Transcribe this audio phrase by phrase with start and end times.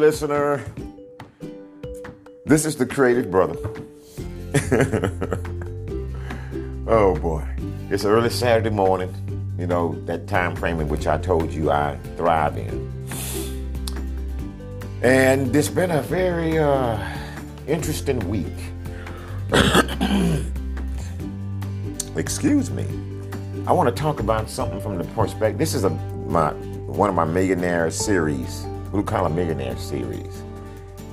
[0.00, 0.64] listener.
[2.46, 3.56] This is the creative brother.
[6.88, 7.46] oh boy.
[7.90, 9.14] It's early Saturday morning,
[9.58, 12.90] you know, that time frame in which I told you I thrive in.
[15.02, 16.98] And it's been a very uh,
[17.66, 18.46] interesting week.
[22.16, 22.86] Excuse me.
[23.66, 25.58] I want to talk about something from the perspective.
[25.58, 30.42] This is a my one of my millionaire series, blue collar millionaire series,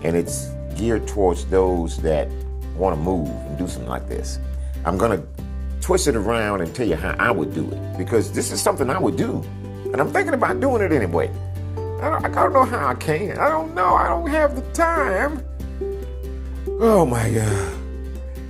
[0.03, 2.27] and it's geared towards those that
[2.75, 4.39] want to move and do something like this.
[4.85, 5.23] I'm gonna
[5.81, 8.89] twist it around and tell you how I would do it because this is something
[8.89, 9.43] I would do,
[9.85, 11.31] and I'm thinking about doing it anyway.
[12.01, 13.39] I don't, I don't know how I can.
[13.39, 13.95] I don't know.
[13.95, 15.43] I don't have the time.
[16.79, 17.77] Oh my God.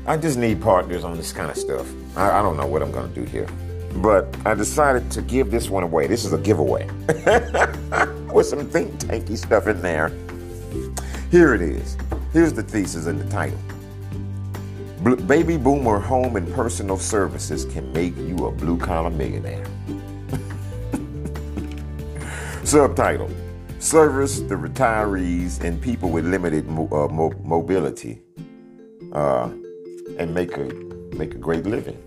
[0.06, 1.88] I just need partners on this kind of stuff.
[2.18, 3.48] I, I don't know what I'm going to do here.
[3.96, 6.08] But I decided to give this one away.
[6.08, 6.90] This is a giveaway
[8.34, 10.12] with some think tanky stuff in there.
[11.32, 11.98] Here it is.
[12.34, 13.60] Here's the thesis and the title.
[15.28, 19.66] Baby boomer home and personal services can make you a blue collar millionaire.
[22.64, 23.30] Subtitle
[23.80, 28.20] Service the retirees and people with limited mo- uh, mo- mobility.
[29.14, 29.50] Uh,
[30.18, 30.66] and make a
[31.16, 31.98] make a great living.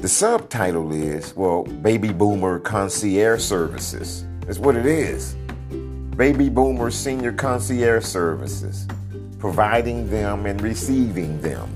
[0.00, 4.24] The subtitle is, well, Baby Boomer Concierge Services.
[4.46, 5.34] That's what it is.
[6.16, 8.88] Baby Boomer Senior Concierge Services,
[9.38, 11.68] providing them and receiving them.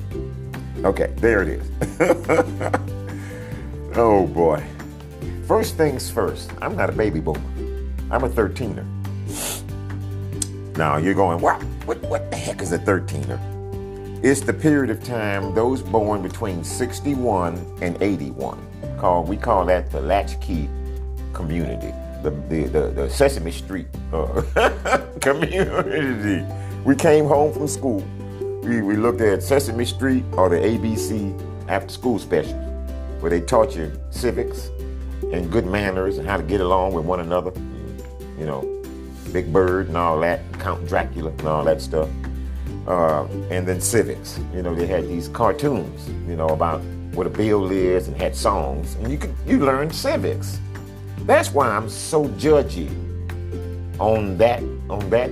[0.87, 1.71] Okay, there it is.
[3.95, 4.65] oh boy.
[5.47, 7.43] First things first, I'm not a baby boomer.
[8.11, 8.87] I'm a 13er.
[10.79, 11.63] Now you're going, what?
[11.85, 13.54] What, what the heck is a 13er?
[14.25, 18.59] It's the period of time those born between 61 and 81.
[18.99, 20.71] Call we call that the latchkey
[21.35, 24.41] community, the the, the, the Sesame Street uh,
[25.21, 26.43] community.
[26.87, 28.03] We came home from school.
[28.63, 32.55] We, we looked at Sesame Street or the ABC after school specials,
[33.21, 34.71] where they taught you civics
[35.35, 37.53] and good manners and how to get along with one another.
[38.39, 38.83] You know,
[39.35, 42.09] Big Bird and all that, Count Dracula and all that stuff
[42.87, 44.39] uh, and then civics.
[44.53, 46.81] You know, they had these cartoons, you know, about
[47.15, 50.59] what a bill is and had songs, and you could you learned civics.
[51.21, 52.91] That's why I'm so judgy
[53.99, 55.31] on that on that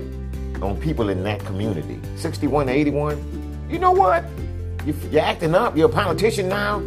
[0.61, 1.99] on people in that community.
[2.15, 3.67] 61 to 81.
[3.69, 4.23] You know what?
[4.85, 5.75] You, you're acting up.
[5.75, 6.79] You're a politician now.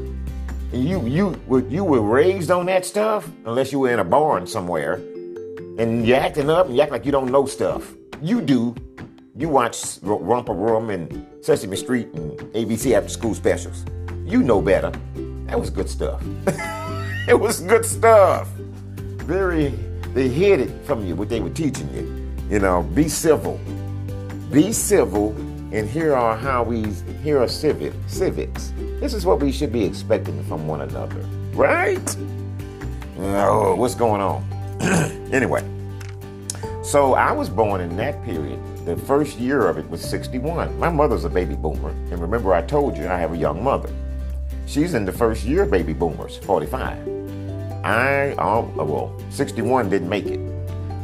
[0.72, 1.36] You you
[1.68, 4.94] you were raised on that stuff, unless you were in a barn somewhere,
[5.78, 7.94] and you're acting up and you act like you don't know stuff.
[8.20, 8.74] You do.
[9.38, 13.84] You watch Romper Room and Sesame Street and ABC after school specials.
[14.24, 14.90] You know better.
[15.44, 16.22] That was good stuff.
[17.28, 18.48] it was good stuff.
[19.26, 19.74] Very,
[20.14, 22.32] they hid it from you, what they were teaching you.
[22.48, 23.60] You know, be civil.
[24.50, 25.32] Be civil,
[25.70, 26.86] and here are how we,
[27.22, 28.72] here are civic, civics.
[29.00, 31.20] This is what we should be expecting from one another,
[31.52, 32.16] right?
[33.18, 34.42] Oh, what's going on?
[35.30, 35.62] anyway,
[36.82, 40.78] so I was born in that period the first year of it was 61.
[40.78, 41.90] My mother's a baby boomer.
[41.90, 43.90] And remember, I told you I have a young mother.
[44.66, 46.96] She's in the first year of baby boomers, 45.
[47.84, 50.40] I, um, well, 61 didn't make it.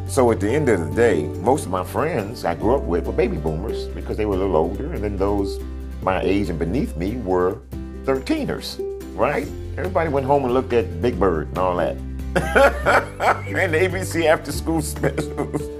[0.07, 3.05] So at the end of the day, most of my friends I grew up with
[3.07, 4.93] were baby boomers because they were a little older.
[4.93, 5.59] And then those
[6.03, 7.59] my age and beneath me were
[8.05, 8.79] 13ers,
[9.17, 9.47] right?
[9.77, 11.97] Everybody went home and looked at Big Bird and all that.
[12.37, 15.72] and ABC after school specials.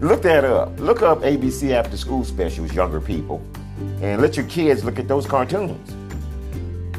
[0.00, 0.80] Look that up.
[0.80, 3.42] Look up ABC after school specials, younger people,
[4.00, 5.94] and let your kids look at those cartoons.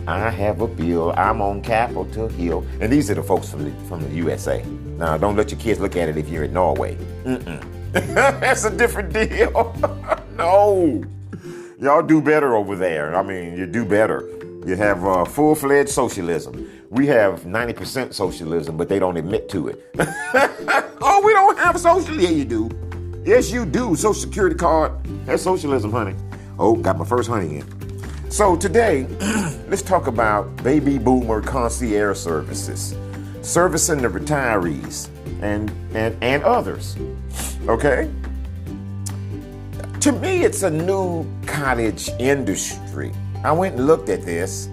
[0.08, 1.12] I have a bill.
[1.18, 2.64] I'm on Capitol Hill.
[2.80, 4.64] And these are the folks from the, from the USA.
[4.98, 6.96] Now, don't let your kids look at it if you're in Norway.
[7.92, 9.76] That's a different deal.
[10.36, 11.04] no.
[11.80, 13.16] Y'all do better over there.
[13.16, 14.30] I mean, you do better.
[14.66, 16.70] You have uh, full fledged socialism.
[16.92, 19.90] We have 90% socialism, but they don't admit to it.
[21.02, 22.20] oh, we don't have socialism.
[22.20, 22.70] Yeah, you do.
[23.24, 23.96] Yes, you do.
[23.96, 24.92] Social Security card.
[25.26, 26.16] That's socialism, honey.
[26.58, 28.32] Oh, got my first honey in.
[28.32, 29.04] So today,
[29.68, 32.96] let's talk about baby boomer concierge services,
[33.42, 35.10] servicing the retirees
[35.42, 36.98] and, and, and others.
[37.68, 38.10] Okay?
[40.00, 43.12] To me, it's a new cottage industry.
[43.44, 44.68] I went and looked at this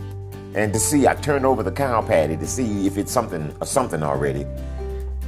[0.55, 4.03] and to see, I turned over the cow patty to see if it's something something
[4.03, 4.47] already.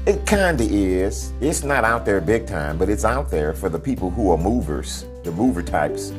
[0.06, 1.32] It kinda is.
[1.42, 4.38] It's not out there big time, but it's out there for the people who are
[4.38, 6.10] movers, the mover types.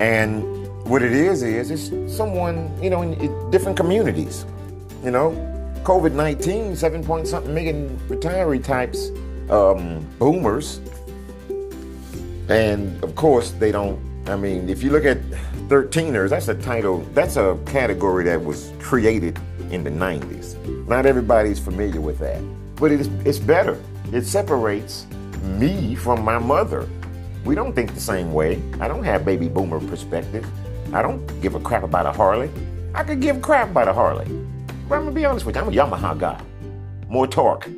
[0.00, 0.42] And
[0.84, 4.44] what it is is it's someone, you know, in different communities.
[5.02, 5.30] You know,
[5.82, 9.10] COVID 19, seven point something million retiree types
[9.48, 10.80] um, boomers,
[12.48, 13.98] and of course they don't.
[14.26, 15.20] I mean, if you look at
[15.68, 19.38] 13ers, that's a title, that's a category that was created
[19.70, 20.56] in the 90s.
[20.86, 22.42] Not everybody's familiar with that,
[22.76, 23.80] but it is, it's better.
[24.12, 25.06] It separates
[25.42, 26.88] me from my mother.
[27.44, 28.62] We don't think the same way.
[28.80, 30.46] I don't have baby boomer perspective.
[30.92, 32.50] I don't give a crap about a Harley.
[32.94, 34.26] I could give crap about a Harley.
[34.88, 36.40] But I'm gonna be honest with you, I'm a Yamaha guy.
[37.08, 37.68] More torque.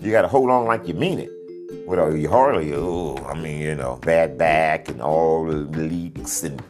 [0.00, 1.30] You gotta hold on like you mean it.
[1.86, 6.62] With a Harley, oh, I mean, you know, bad back and all the leaks and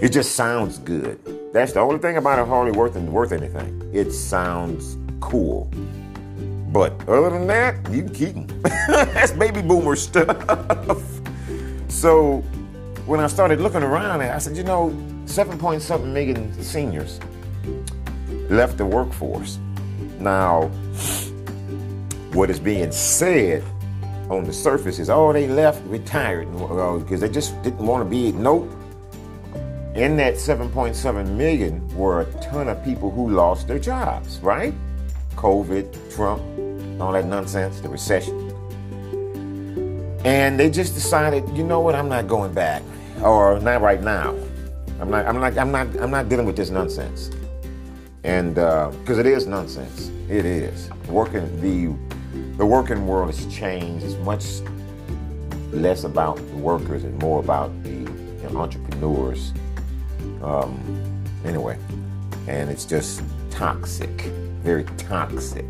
[0.00, 1.18] it just sounds good.
[1.52, 3.90] That's the only thing about a Harley worth worth anything.
[3.92, 5.70] It sounds cool.
[6.72, 8.62] But other than that, you keep them.
[8.88, 11.02] That's baby boomer stuff.
[11.88, 12.38] so
[13.06, 14.96] when I started looking around, I said, you know,
[15.26, 17.18] seven point something million seniors
[18.48, 19.58] left the workforce.
[20.20, 20.68] Now,
[22.32, 23.64] what is being said
[24.28, 28.08] on the surface is, oh, they left retired because uh, they just didn't want to
[28.08, 28.30] be.
[28.32, 28.70] Nope.
[29.94, 34.72] In that 7.7 million were a ton of people who lost their jobs, right?
[35.34, 36.42] COVID, Trump,
[37.00, 38.50] all that nonsense, the recession.
[40.24, 42.82] And they just decided, you know what, I'm not going back.
[43.22, 44.34] Or not right now.
[45.00, 47.30] I'm not I'm not I'm not I'm not dealing with this nonsense.
[48.24, 50.10] And because uh, it is nonsense.
[50.28, 50.90] It is.
[51.08, 51.96] Working the
[52.56, 54.04] the working world has changed.
[54.04, 54.60] It's much
[55.72, 59.52] less about the workers and more about the you know, entrepreneurs.
[60.42, 61.78] Um, anyway,
[62.46, 64.10] and it's just toxic,
[64.62, 65.66] very toxic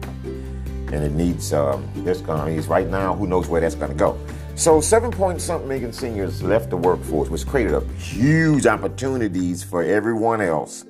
[0.93, 2.21] and it needs um, this.
[2.23, 4.19] Right now, who knows where that's going to go?
[4.55, 9.83] So, seven point something million seniors left the workforce, which created a huge opportunities for
[9.83, 10.85] everyone else.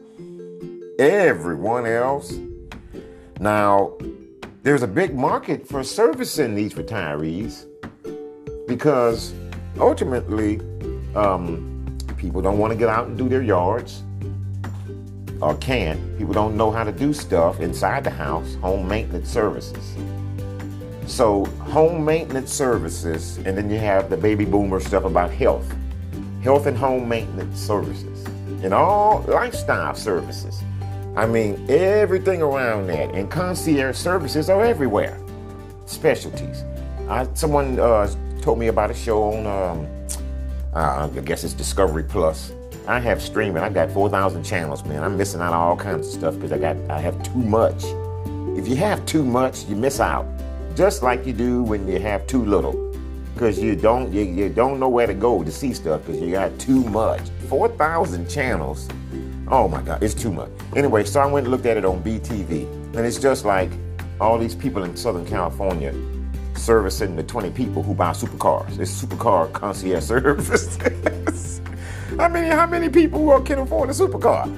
[0.98, 2.34] Everyone else.
[3.38, 3.96] Now,
[4.62, 7.66] there's a big market for servicing these retirees
[8.66, 9.32] because
[9.78, 10.60] ultimately,
[11.14, 14.02] um, people don't want to get out and do their yards
[15.40, 16.18] or can't.
[16.18, 19.96] People don't know how to do stuff inside the house, home maintenance services.
[21.06, 25.74] So, home maintenance services, and then you have the baby boomer stuff about health,
[26.42, 28.24] health and home maintenance services,
[28.62, 30.62] and all lifestyle services.
[31.16, 35.18] I mean, everything around that, and concierge services are everywhere.
[35.86, 36.62] Specialties.
[37.08, 38.08] I, someone uh,
[38.40, 39.88] told me about a show on, um,
[40.72, 42.52] uh, I guess it's Discovery Plus
[42.90, 43.62] I have streaming.
[43.62, 45.04] I've got 4,000 channels, man.
[45.04, 47.84] I'm missing out on all kinds of stuff because I got I have too much.
[48.58, 50.26] If you have too much, you miss out.
[50.74, 52.92] Just like you do when you have too little.
[53.32, 56.32] Because you don't you, you don't know where to go to see stuff because you
[56.32, 57.20] got too much.
[57.48, 58.88] 4,000 channels.
[59.46, 60.50] Oh my God, it's too much.
[60.74, 62.96] Anyway, so I went and looked at it on BTV.
[62.96, 63.70] And it's just like
[64.20, 65.94] all these people in Southern California
[66.56, 68.80] servicing the 20 people who buy supercars.
[68.80, 71.59] It's supercar concierge service.
[72.16, 74.54] How many how many people can afford a supercar?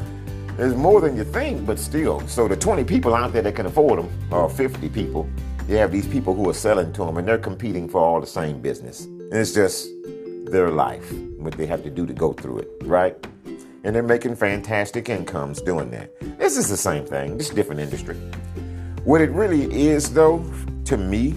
[0.57, 2.27] There's more than you think, but still.
[2.27, 5.29] So the 20 people out there that can afford them, or 50 people,
[5.69, 8.27] you have these people who are selling to them, and they're competing for all the
[8.27, 9.05] same business.
[9.05, 9.89] And it's just
[10.45, 13.17] their life, what they have to do to go through it, right?
[13.85, 16.11] And they're making fantastic incomes doing that.
[16.39, 18.17] This is the same thing, just different industry.
[19.05, 20.45] What it really is, though,
[20.85, 21.35] to me,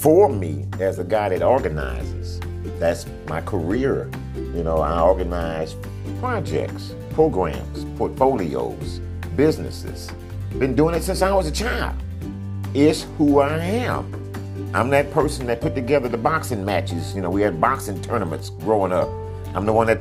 [0.00, 2.40] for me, as a guy that organizes,
[2.78, 4.10] that's my career
[4.54, 5.76] you know, I organize
[6.18, 9.00] projects, programs, portfolios,
[9.36, 10.10] businesses.
[10.58, 11.94] Been doing it since I was a child.
[12.74, 14.12] It's who I am.
[14.74, 17.14] I'm that person that put together the boxing matches.
[17.14, 19.08] You know, we had boxing tournaments growing up.
[19.54, 20.00] I'm the one that,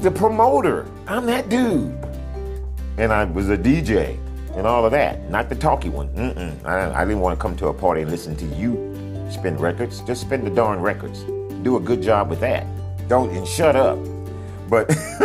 [0.00, 0.86] the promoter.
[1.06, 1.96] I'm that dude.
[2.98, 4.18] And I was a DJ
[4.56, 5.30] and all of that.
[5.30, 6.08] Not the talky one.
[6.64, 8.87] I, I didn't want to come to a party and listen to you
[9.30, 10.00] spin records.
[10.02, 11.22] Just spin the darn records.
[11.62, 12.66] Do a good job with that
[13.08, 13.98] don't and shut up.
[14.68, 14.88] But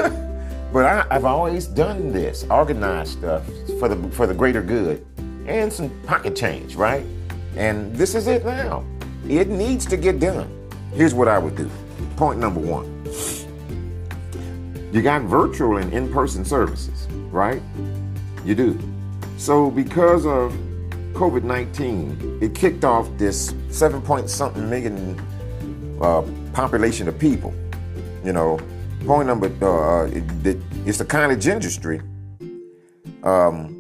[0.73, 3.45] but I, I've always done this, organized stuff
[3.79, 5.05] for the for the greater good
[5.45, 7.05] and some pocket change, right?
[7.55, 8.85] And this is it now.
[9.27, 10.49] It needs to get done.
[10.93, 11.69] Here's what I would do.
[12.15, 12.89] Point number one.
[14.93, 17.61] You got virtual and in-person services, right?
[18.45, 18.79] You do.
[19.37, 20.55] So because of
[21.13, 25.19] COVID-19, it kicked off this seven point something million
[26.01, 27.53] uh, population of people
[28.23, 28.59] you know,
[29.05, 32.01] point number uh, it, it's the cottage industry,
[33.23, 33.79] um,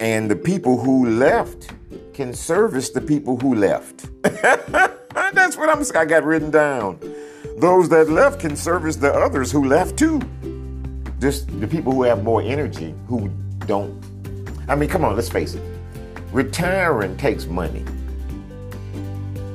[0.00, 1.72] and the people who left
[2.12, 4.08] can service the people who left.
[4.22, 5.84] That's what I'm.
[5.96, 6.98] I got written down.
[7.58, 10.20] Those that left can service the others who left too.
[11.20, 13.28] Just the people who have more energy, who
[13.66, 14.02] don't.
[14.68, 15.69] I mean, come on, let's face it.
[16.32, 17.84] Retiring takes money.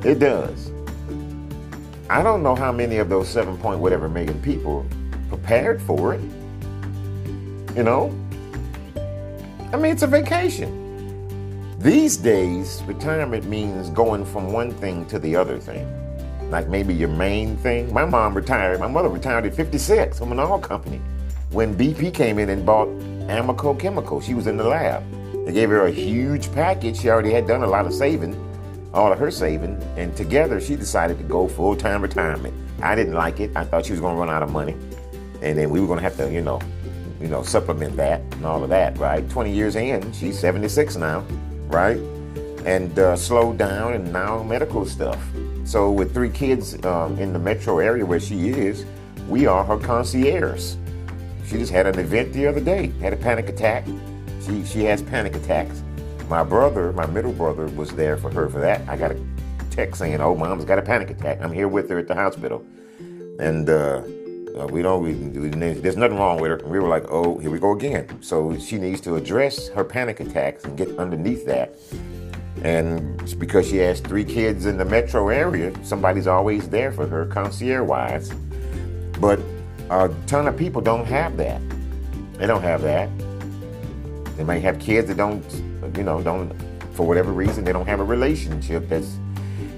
[0.04, 0.72] It does.
[2.10, 4.86] I don't know how many of those seven point whatever million people
[5.30, 6.22] prepared for it.
[7.76, 8.14] You know?
[9.72, 10.82] I mean, it's a vacation.
[11.80, 15.88] These days, retirement means going from one thing to the other thing.
[16.50, 17.94] Like maybe your main thing.
[17.94, 21.00] My mom retired, my mother retired at 56 from an oil company.
[21.52, 22.90] When BP came in and bought
[23.30, 25.04] Amoco Chemical, she was in the lab.
[25.46, 27.00] They gave her a huge package.
[27.02, 28.36] She already had done a lot of saving,
[28.96, 32.54] all of her saving, and together she decided to go full time retirement.
[32.82, 33.56] I didn't like it.
[33.56, 34.76] I thought she was going to run out of money,
[35.44, 36.60] and then we were going to have to, you know,
[37.22, 38.98] you know, supplement that and all of that.
[38.98, 39.30] Right?
[39.30, 41.24] 20 years in, she's 76 now,
[41.68, 41.98] right?
[42.66, 45.24] And uh, slowed down, and now medical stuff.
[45.64, 48.84] So with three kids um, in the metro area where she is,
[49.30, 50.74] we are her concierge.
[51.46, 53.86] She just had an event the other day, had a panic attack,
[54.46, 55.84] she she has panic attacks.
[56.30, 58.88] My brother, my middle brother, was there for her for that.
[58.90, 59.26] I got a
[59.70, 61.40] text saying, "Oh, mom's got a panic attack.
[61.42, 62.66] I'm here with her at the hospital,"
[63.40, 64.02] and uh,
[64.58, 65.04] uh, we don't.
[65.04, 66.68] We, there's nothing wrong with her.
[66.68, 70.20] we were like, "Oh, here we go again." So she needs to address her panic
[70.20, 71.76] attacks and get underneath that.
[72.64, 77.26] And because she has three kids in the metro area, somebody's always there for her,
[77.26, 78.32] concierge wise.
[79.20, 79.40] But
[79.90, 81.62] a ton of people don't have that.
[82.34, 83.10] They don't have that.
[84.36, 85.44] They might have kids that don't,
[85.96, 86.54] you know, don't,
[86.94, 89.18] for whatever reason, they don't have a relationship that's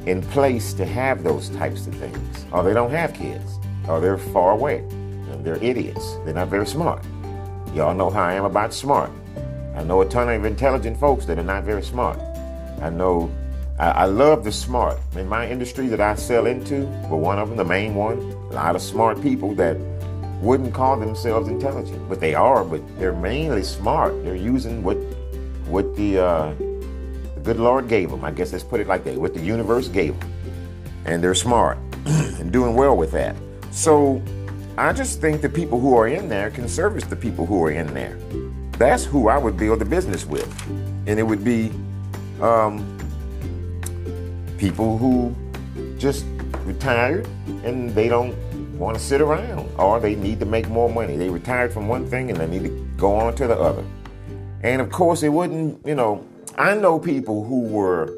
[0.05, 2.45] in place to have those types of things.
[2.51, 3.59] Or they don't have kids.
[3.87, 4.77] Or they're far away.
[4.79, 6.15] And they're idiots.
[6.25, 7.03] They're not very smart.
[7.73, 9.11] Y'all know how I am about smart.
[9.75, 12.19] I know a ton of intelligent folks that are not very smart.
[12.81, 13.31] I know
[13.77, 14.97] I, I love the smart.
[15.15, 18.53] In my industry that I sell into, but one of them, the main one, a
[18.53, 19.77] lot of smart people that
[20.41, 22.63] wouldn't call themselves intelligent, but they are.
[22.63, 24.24] But they're mainly smart.
[24.24, 24.98] They're using what
[25.67, 26.53] what the, uh,
[27.36, 28.24] the good Lord gave them.
[28.24, 29.15] I guess let's put it like that.
[29.15, 30.32] What the universe gave them,
[31.06, 33.36] and they're smart and doing well with that.
[33.72, 34.22] So
[34.77, 37.72] I just think the people who are in there can service the people who are
[37.72, 38.17] in there.
[38.77, 40.48] That's who I would build a business with,
[41.08, 41.72] and it would be
[42.41, 42.98] um,
[44.58, 45.36] people who
[45.98, 46.25] just
[46.63, 47.27] retired
[47.63, 48.36] and they don't
[48.77, 51.17] want to sit around or they need to make more money.
[51.17, 53.84] They retired from one thing and they need to go on to the other.
[54.63, 56.25] And of course, it wouldn't, you know,
[56.57, 58.13] I know people who were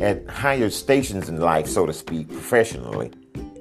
[0.00, 3.10] at higher stations in life, so to speak, professionally.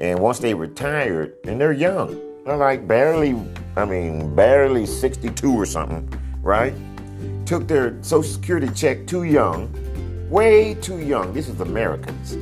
[0.02, 3.36] And once they retired, and they're young, they're like barely,
[3.76, 6.74] I mean, barely 62 or something, right?
[7.46, 9.72] Took their Social Security check too young,
[10.30, 11.34] way too young.
[11.34, 12.38] This is Americans.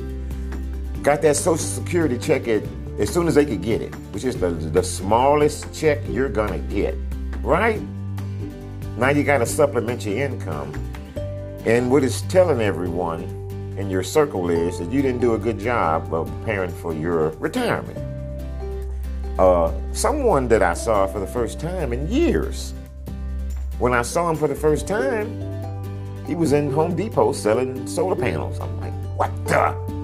[1.02, 2.62] Got that Social Security check at
[2.98, 6.58] as soon as they could get it, which is the, the smallest check you're gonna
[6.58, 6.94] get,
[7.42, 7.80] right?
[8.96, 10.72] Now you gotta supplement your income.
[11.64, 13.22] And what it's telling everyone
[13.78, 17.30] in your circle is that you didn't do a good job of preparing for your
[17.38, 17.98] retirement.
[19.38, 22.74] Uh, someone that I saw for the first time in years,
[23.78, 25.28] when I saw him for the first time,
[26.26, 28.58] he was in Home Depot selling solar panels.
[28.58, 29.97] I'm like, what the?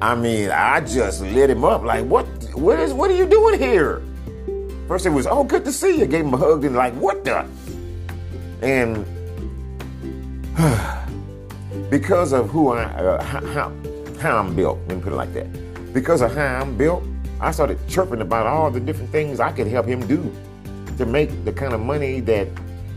[0.00, 1.82] I mean, I just lit him up.
[1.82, 2.26] Like, what?
[2.54, 2.92] What is?
[2.92, 4.02] What are you doing here?
[4.88, 6.06] First, it was, oh, good to see you.
[6.06, 7.44] Gave him a hug and like, what the?
[8.62, 9.04] And
[11.90, 13.72] because of who I, uh, how,
[14.20, 15.92] how I'm built, let me put it like that.
[15.92, 17.02] Because of how I'm built,
[17.40, 20.32] I started chirping about all the different things I could help him do
[20.98, 22.46] to make the kind of money that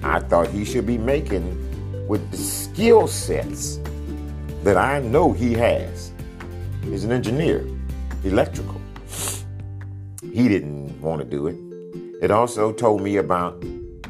[0.04, 3.80] I thought he should be making with the skill sets
[4.64, 6.09] that I know he has.
[6.84, 7.66] He's an engineer,
[8.24, 8.80] electrical.
[10.22, 11.56] He didn't want to do it.
[12.22, 13.64] It also told me about,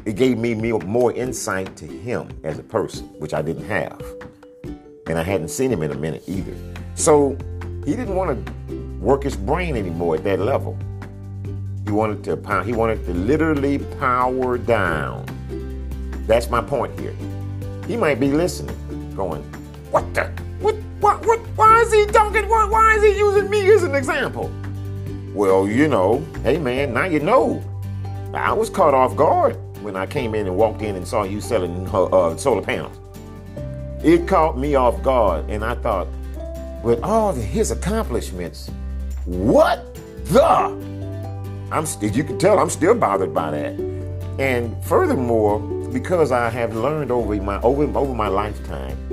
[0.04, 4.02] it gave me more insight to him as a person, which I didn't have.
[5.06, 6.54] And I hadn't seen him in a minute either.
[6.94, 7.36] So
[7.84, 8.52] he didn't want to
[9.00, 10.76] work his brain anymore at that level.
[11.84, 15.26] He wanted to he wanted to literally power down.
[16.26, 17.14] That's my point here.
[17.86, 18.76] He might be listening,
[19.16, 19.42] going,
[19.90, 20.30] What the?
[21.10, 22.48] What what, why is he talking?
[22.48, 24.48] Why, why is he using me as an example?
[25.34, 27.64] Well, you know, hey man, now you know.
[28.32, 31.40] I was caught off guard when I came in and walked in and saw you
[31.40, 32.96] selling uh, solar panels.
[34.04, 36.06] It caught me off guard, and I thought,
[36.84, 38.70] with all his accomplishments,
[39.24, 39.92] what
[40.26, 40.44] the?
[41.72, 43.72] I'm, as you can tell, I'm still bothered by that.
[44.38, 49.09] And furthermore, because I have learned over my over over my lifetime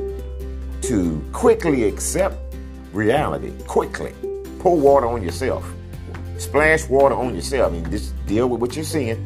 [0.87, 2.37] to quickly accept
[2.93, 4.13] reality, quickly.
[4.59, 5.69] Pour water on yourself.
[6.37, 9.19] Splash water on yourself and just deal with what you're seeing.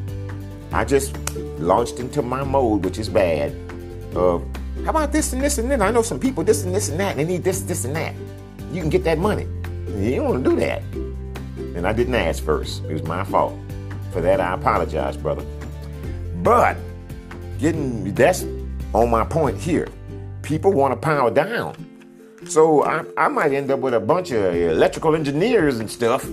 [0.72, 1.16] I just
[1.60, 3.56] launched into my mode, which is bad,
[4.16, 4.44] of
[4.84, 5.82] how about this and this and that?
[5.82, 7.96] I know some people this and this and that, and they need this, this and
[7.96, 8.16] that.
[8.72, 9.46] you can get that money.
[9.96, 10.82] You don't want to do that.
[11.76, 12.84] And I didn't ask first.
[12.86, 13.56] It was my fault.
[14.12, 15.46] For that, I apologize, brother.
[16.42, 16.78] But
[17.60, 18.44] getting that's
[18.94, 19.88] on my point here.
[20.42, 21.76] People want to power down.
[22.46, 26.28] So I, I might end up with a bunch of electrical engineers and stuff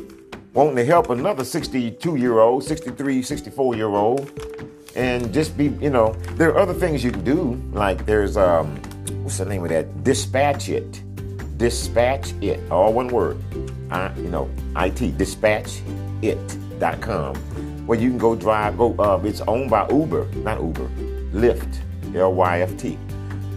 [0.54, 4.32] wanting to help another 62 year old, 63, 64 year old,
[4.96, 7.60] and just be, you know, there are other things you can do.
[7.72, 8.76] Like there's, um,
[9.22, 10.02] what's the name of that?
[10.02, 11.02] Dispatch it.
[11.58, 12.58] Dispatch it.
[12.70, 13.38] All one word.
[13.90, 17.36] I, you know, IT, dispatchit.com,
[17.86, 20.88] where you can go drive, go, uh, it's owned by Uber, not Uber,
[21.32, 21.78] Lyft,
[22.14, 22.98] L Y F T,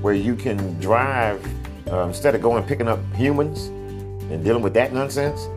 [0.01, 1.46] where you can drive,
[1.91, 3.67] uh, instead of going picking up humans
[4.31, 5.48] and dealing with that nonsense,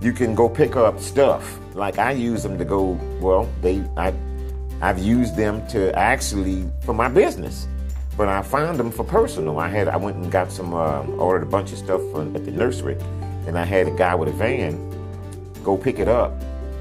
[0.00, 1.58] you can go pick up stuff.
[1.74, 4.12] Like I use them to go, well, they, I,
[4.80, 7.66] I've used them to actually, for my business
[8.16, 9.58] but I found them for personal.
[9.60, 12.44] I had I went and got some uh, ordered a bunch of stuff from, at
[12.44, 12.98] the nursery,
[13.46, 14.76] and I had a guy with a van
[15.64, 16.32] go pick it up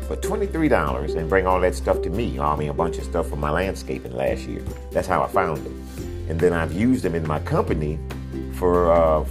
[0.07, 2.39] for $23 and bring all that stuff to me.
[2.39, 4.61] I mean, a bunch of stuff for my landscaping last year.
[4.91, 6.08] That's how I found them.
[6.29, 7.99] And then I've used them in my company
[8.53, 9.25] for, uh,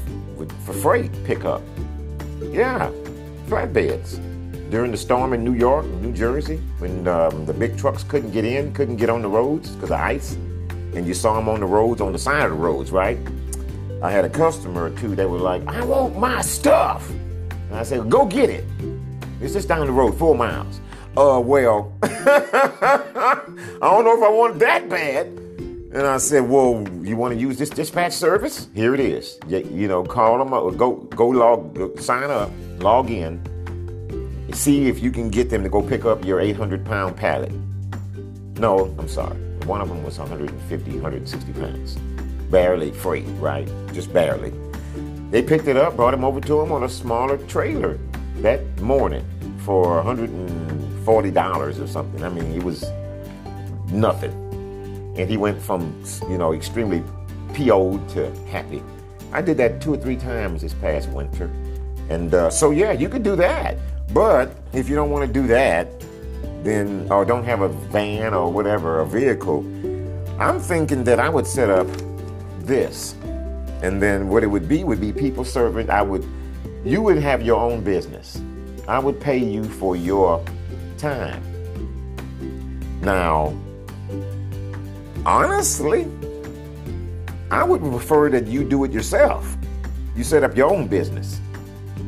[0.65, 1.63] for freight pickup.
[2.43, 2.91] Yeah,
[3.47, 4.21] flatbeds.
[4.71, 8.45] During the storm in New York, New Jersey, when um, the big trucks couldn't get
[8.45, 10.35] in, couldn't get on the roads because of ice,
[10.95, 13.19] and you saw them on the roads, on the side of the roads, right?
[14.03, 17.09] I had a customer or two that were like, I want my stuff.
[17.11, 18.65] And I said, go get it.
[19.41, 20.81] It's just down the road, four miles.
[21.17, 23.43] Uh, well, I
[23.81, 25.48] don't know if I want that bad.
[25.91, 28.69] And I said, well, you want to use this dispatch service?
[28.75, 29.39] Here it is.
[29.47, 33.41] You, you know, call them up, go, go log, sign up, log in,
[34.53, 37.53] see if you can get them to go pick up your 800 pound pallet.
[38.59, 39.37] No, I'm sorry.
[39.65, 41.97] One of them was 150, 160 pounds.
[42.51, 43.69] Barely freight, right?
[43.95, 44.53] Just barely.
[45.31, 47.99] They picked it up, brought him over to him on a smaller trailer
[48.37, 49.25] that morning
[49.65, 52.23] for $140 or something.
[52.23, 52.85] I mean, it was
[53.91, 54.48] nothing.
[55.19, 57.03] And he went from, you know, extremely
[57.55, 58.83] PO'd to happy.
[59.33, 61.51] I did that two or three times this past winter.
[62.09, 63.77] And uh, so, yeah, you could do that.
[64.15, 65.89] But if you don't want to do that,
[66.63, 69.61] then, or don't have a van or whatever, a vehicle,
[70.41, 71.87] I'm thinking that I would set up
[72.61, 73.15] this
[73.83, 75.89] and then what it would be would be people serving.
[75.91, 76.27] I would,
[76.85, 78.41] you would have your own business.
[78.89, 80.45] I would pay you for your
[80.97, 81.43] time.
[83.01, 83.57] Now,
[85.27, 86.07] honestly,
[87.51, 89.57] I would prefer that you do it yourself.
[90.17, 91.41] You set up your own business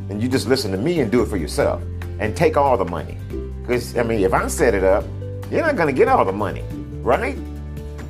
[0.09, 1.81] and you just listen to me and do it for yourself
[2.19, 3.17] and take all the money.
[3.61, 5.05] Because, I mean, if I set it up,
[5.49, 6.63] you're not going to get all the money,
[7.01, 7.37] right?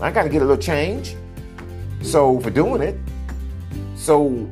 [0.02, 1.16] I got to get a little change.
[2.02, 2.98] So, for doing it,
[3.96, 4.50] so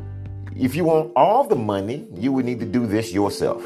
[0.56, 3.64] if you want all the money, you would need to do this yourself,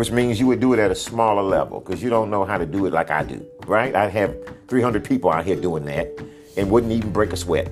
[0.00, 2.56] which means you would do it at a smaller level because you don't know how
[2.56, 3.94] to do it like I do, right?
[3.94, 4.34] I'd have
[4.66, 6.08] 300 people out here doing that
[6.56, 7.70] and wouldn't even break a sweat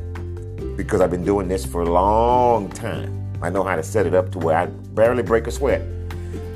[0.76, 3.32] because I've been doing this for a long time.
[3.40, 5.80] I know how to set it up to where I barely break a sweat.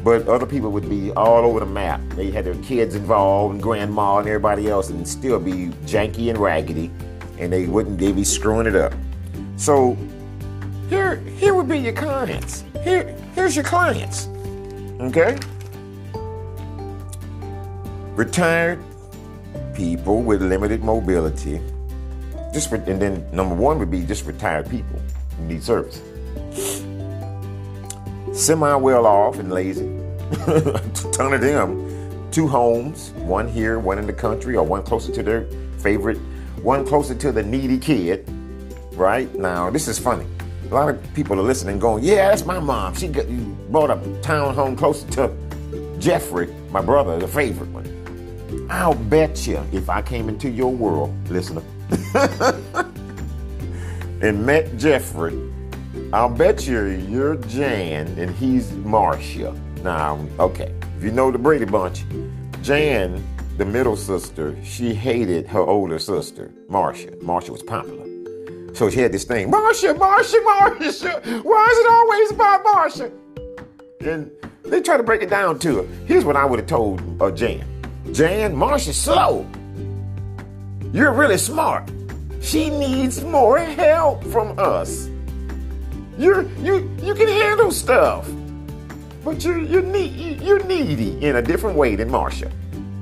[0.05, 2.03] But other people would be all over the map.
[2.17, 6.39] They had their kids involved and grandma and everybody else and still be janky and
[6.39, 6.91] raggedy
[7.39, 8.93] and they wouldn't—they'd be screwing it up.
[9.57, 9.97] So
[10.91, 12.63] here, here would be your clients.
[12.85, 14.29] Here, here's your clients.
[15.01, 15.39] Okay?
[18.15, 18.79] Retired
[19.75, 21.61] people with limited mobility.
[22.53, 25.01] Just and then number one would be just retired people
[25.37, 26.03] who need service.
[28.33, 29.87] Semi well off and lazy.
[30.47, 30.81] a
[31.13, 32.31] ton of them.
[32.31, 35.47] Two homes, one here, one in the country, or one closer to their
[35.79, 36.19] favorite,
[36.63, 38.29] one closer to the needy kid.
[38.93, 39.35] Right?
[39.35, 40.27] Now, this is funny
[40.71, 42.95] a lot of people are listening going, yeah, that's my mom.
[42.95, 43.27] She got,
[43.71, 45.31] bought a townhome closer to
[45.99, 48.02] Jeffrey, my brother, the favorite one.
[48.73, 51.63] I'll bet you if I came into your world, listener,
[54.23, 55.39] and met Jeffrey,
[56.11, 59.55] I'll bet you you're Jan and he's Marcia.
[59.85, 62.05] Now, okay, if you know the Brady Bunch,
[62.63, 63.23] Jan,
[63.59, 67.15] the middle sister, she hated her older sister, Marcia.
[67.21, 68.07] Marcia was popular.
[68.75, 73.13] So she had this thing, Marcia, Marcia, Marcia, Why is it always about Marcia?
[74.01, 74.31] And
[74.65, 75.89] they try to break it down to her.
[76.07, 77.67] Here's what I would have told uh, Jan.
[78.13, 79.47] Jan, Marcia's slow.
[80.93, 81.91] You're really smart.
[82.41, 85.09] She needs more help from us.
[86.19, 88.31] You're you you can handle stuff,
[89.25, 92.51] but you're you're, you're needy in a different way than Marcia.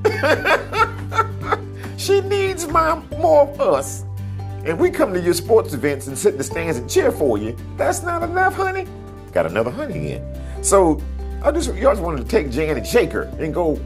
[1.96, 4.04] she needs my more of us
[4.64, 7.38] and we come to your sports events and sit in the stands and cheer for
[7.38, 8.86] you, that's not enough, honey.
[9.32, 10.62] got another honey in.
[10.62, 11.00] So
[11.42, 13.80] I just, you just wanted to take Jan and shake her and go,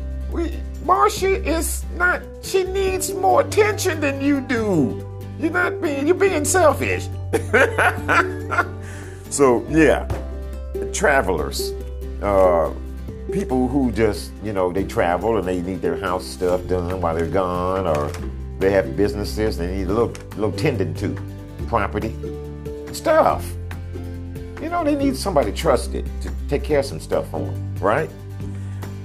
[0.84, 5.02] Marcia is not, she needs more attention than you do.
[5.40, 7.08] You're not being, you're being selfish.
[9.30, 10.06] so, yeah,
[10.92, 11.72] travelers,
[12.22, 12.70] uh,
[13.32, 17.14] people who just, you know, they travel and they need their house stuff done while
[17.14, 18.12] they're gone, or
[18.58, 21.16] they have businesses they need a little, little tending to,
[21.66, 22.14] property,
[22.92, 23.50] stuff.
[24.60, 28.10] You know, they need somebody trusted to take care of some stuff for them, right?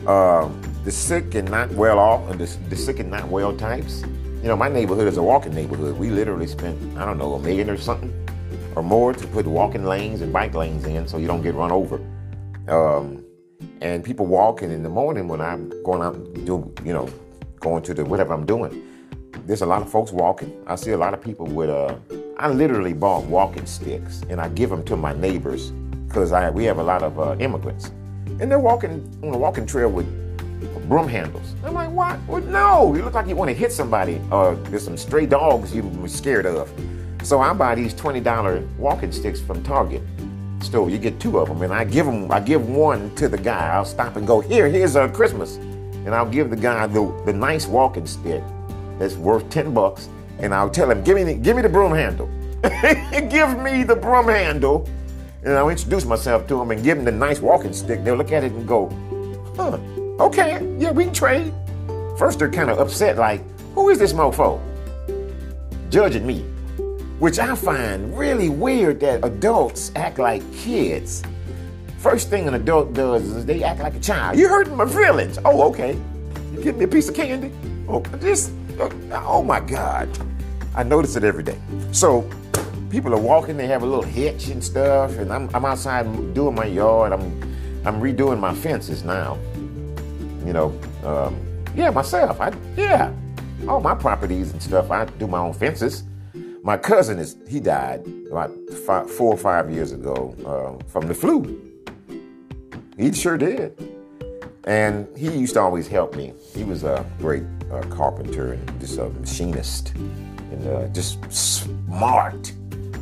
[0.05, 0.49] Uh,
[0.89, 4.01] the sick and not well off, and the, the sick and not well types.
[4.41, 5.95] You know, my neighborhood is a walking neighborhood.
[5.95, 8.11] We literally spent, I don't know, a million or something
[8.75, 11.71] or more to put walking lanes and bike lanes in so you don't get run
[11.71, 11.97] over.
[12.67, 13.23] Um,
[13.81, 17.07] and people walking in the morning when I'm going out do you know
[17.59, 18.81] going to the whatever I'm doing.
[19.45, 20.51] There's a lot of folks walking.
[20.65, 21.97] I see a lot of people with uh
[22.39, 25.69] I literally bought walking sticks and I give them to my neighbors
[26.07, 27.91] because I we have a lot of uh, immigrants
[28.39, 30.07] and they're walking on a walking trail with
[30.89, 31.53] broom handles.
[31.63, 32.19] I'm like, what?
[32.27, 35.73] Well, no, you look like you want to hit somebody or there's some stray dogs
[35.73, 36.69] you were scared of.
[37.23, 40.01] So I buy these $20 walking sticks from Target
[40.63, 40.89] store.
[40.89, 42.31] You get two of them, and I give them.
[42.31, 43.69] I give one to the guy.
[43.73, 44.39] I'll stop and go.
[44.39, 48.43] Here, here's a Christmas, and I'll give the guy the, the nice walking stick
[48.97, 52.27] that's worth ten bucks, and I'll tell him, give me, give me the broom handle.
[53.29, 54.89] give me the broom handle,
[55.43, 58.03] and I'll introduce myself to him and give him the nice walking stick.
[58.03, 58.89] They'll look at it and go,
[59.55, 59.77] huh,
[60.19, 61.53] okay, yeah, we can trade.
[62.17, 63.41] First, they're kind of upset, like,
[63.73, 64.59] who is this mofo?
[65.89, 66.45] Judging me
[67.19, 71.21] which I find really weird that adults act like kids.
[71.97, 74.39] First thing an adult does is they act like a child.
[74.39, 75.37] You hurting my feelings.
[75.43, 75.97] Oh, okay.
[76.53, 77.51] You give me a piece of candy.
[77.89, 78.51] Oh, this.
[78.79, 80.09] Oh, oh my God.
[80.75, 81.59] I notice it every day.
[81.91, 82.29] So
[82.89, 83.57] people are walking.
[83.57, 87.11] They have a little hitch and stuff, and I'm, I'm outside doing my yard.
[87.11, 87.43] I'm
[87.85, 89.37] I'm redoing my fences now.
[90.45, 91.39] You know, um,
[91.75, 92.39] yeah, myself.
[92.41, 93.13] I yeah,
[93.67, 94.91] all my properties and stuff.
[94.91, 96.03] I do my own fences.
[96.63, 98.51] My cousin is he died about
[98.85, 101.61] five, four or five years ago uh, from the flu.
[102.97, 103.77] He sure did,
[104.65, 106.33] and he used to always help me.
[106.53, 112.51] He was a great uh, carpenter and just a machinist, and uh, just smart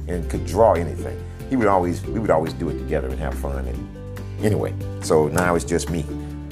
[0.08, 1.17] and could draw anything.
[1.50, 3.65] He would always we would always do it together and have fun.
[3.65, 6.06] And anyway, so now it's just me,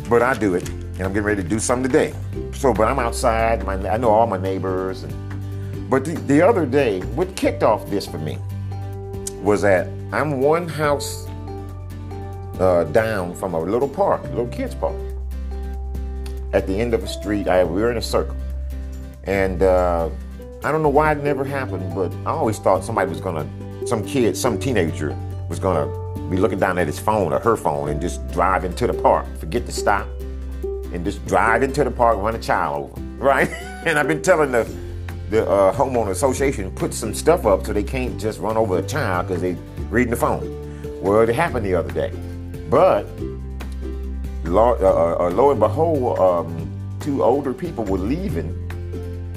[0.09, 2.13] but I do it, and I'm getting ready to do something today.
[2.53, 3.65] So, but I'm outside.
[3.65, 5.13] My, I know all my neighbors and
[5.89, 8.39] but the, the other day, what kicked off this for me
[9.41, 11.27] was that I'm one house
[12.59, 14.95] uh, down from a little park, a little kids park.
[16.53, 18.35] At the end of a street, I, we were in a circle.
[19.25, 20.09] And uh,
[20.63, 23.47] I don't know why it never happened, but I always thought somebody was gonna,
[23.85, 25.15] some kid, some teenager
[25.49, 25.85] was gonna
[26.29, 29.25] be looking down at his phone or her phone and just drive into the park,
[29.37, 30.07] forget to stop,
[30.63, 33.49] and just drive into the park, run a child over, right?
[33.85, 34.69] and I've been telling the
[35.29, 38.83] the uh, homeowner association put some stuff up so they can't just run over a
[38.83, 39.53] child because they
[39.89, 41.01] reading the phone.
[41.01, 42.11] Well, it happened the other day,
[42.69, 43.05] but
[44.43, 48.49] lo, uh, uh, uh, lo and behold, um, two older people were leaving,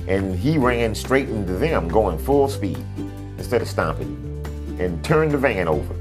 [0.09, 2.85] and he ran straight into them, going full speed
[3.39, 4.17] instead of stopping,
[4.79, 5.95] and turned the van over,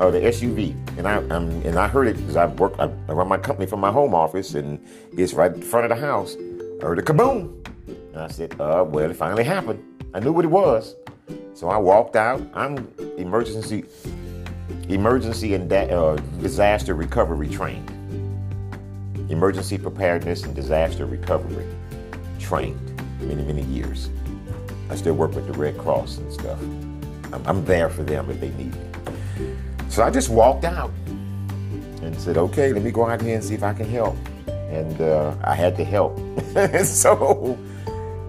[0.00, 0.74] uh, the SUV.
[0.98, 3.66] And I um, and I heard it because I work, I, I run my company
[3.66, 4.84] from my home office, and
[5.16, 6.36] it's right in front of the house.
[6.82, 7.56] I heard a kaboom.
[7.86, 9.84] And I said, uh, well, it finally happened.
[10.14, 10.96] I knew what it was.
[11.54, 12.42] So I walked out.
[12.54, 13.84] I'm emergency
[14.88, 17.88] emergency and da- uh, disaster recovery trained.
[19.30, 21.66] Emergency preparedness and disaster recovery
[22.40, 22.80] trained
[23.20, 24.08] many, many years.
[24.88, 26.60] I still work with the Red Cross and stuff.
[27.32, 28.90] I'm, I'm there for them if they need me.
[29.90, 33.54] So I just walked out and said, okay, let me go out here and see
[33.54, 34.16] if I can help.
[34.46, 36.18] And uh, I had to help.
[36.84, 37.58] so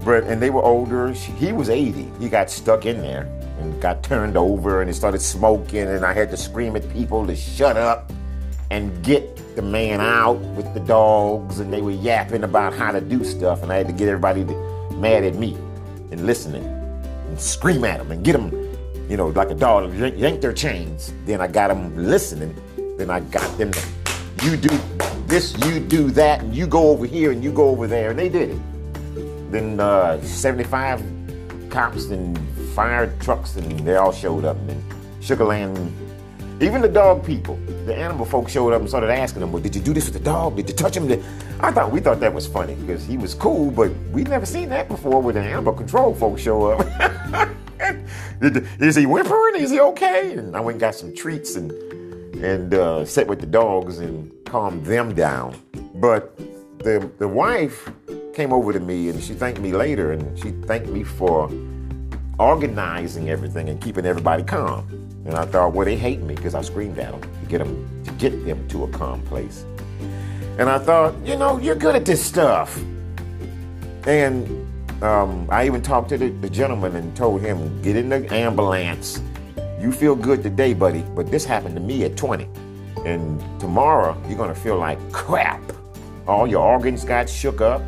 [0.04, 1.12] but and they were older.
[1.12, 2.12] He was 80.
[2.20, 3.24] He got stuck in there
[3.60, 7.26] and got turned over and he started smoking and I had to scream at people
[7.28, 8.12] to shut up
[8.72, 13.02] and get the man out with the dogs and they were yapping about how to
[13.02, 14.44] do stuff and I had to get everybody
[14.96, 15.54] mad at me
[16.12, 18.50] and listening and scream at them and get them,
[19.12, 21.14] you know, like a dog, yank their chains.
[21.26, 22.56] Then I got them listening.
[22.98, 23.74] Then I got them
[24.42, 24.70] you do
[25.28, 28.12] this, you do that, and you go over here and you go over there.
[28.12, 29.52] And they did it.
[29.52, 31.04] Then uh, 75
[31.70, 32.40] cops and
[32.74, 34.56] fire trucks, and they all showed up.
[34.70, 34.82] And
[35.22, 35.78] Sugar Land,
[36.62, 39.76] even the dog people, the animal folks showed up and started asking them, "Well, did
[39.76, 40.56] you do this with the dog?
[40.56, 41.12] Did you touch him?"
[41.60, 44.70] I thought we thought that was funny because he was cool, but we'd never seen
[44.70, 47.52] that before when the animal control folks show up.
[48.80, 49.56] is he whimpering?
[49.56, 50.34] Is he okay?
[50.34, 51.72] And I went and got some treats and
[52.44, 55.56] and uh, sit with the dogs and calmed them down.
[55.96, 56.38] But
[56.80, 57.90] the the wife
[58.34, 61.50] came over to me and she thanked me later, and she thanked me for
[62.40, 64.88] organizing everything and keeping everybody calm.
[65.26, 68.04] And I thought, well, they hate me because I screamed at them to get them
[68.06, 69.66] to get them to a calm place.
[70.58, 72.80] And I thought, you know, you're good at this stuff.
[74.06, 74.61] And
[75.02, 79.22] um, I even talked to the, the gentleman and told him, get in the ambulance.
[79.80, 82.48] You feel good today, buddy, but this happened to me at 20.
[83.06, 85.62] And tomorrow, you're going to feel like crap.
[86.28, 87.82] All your organs got shook up.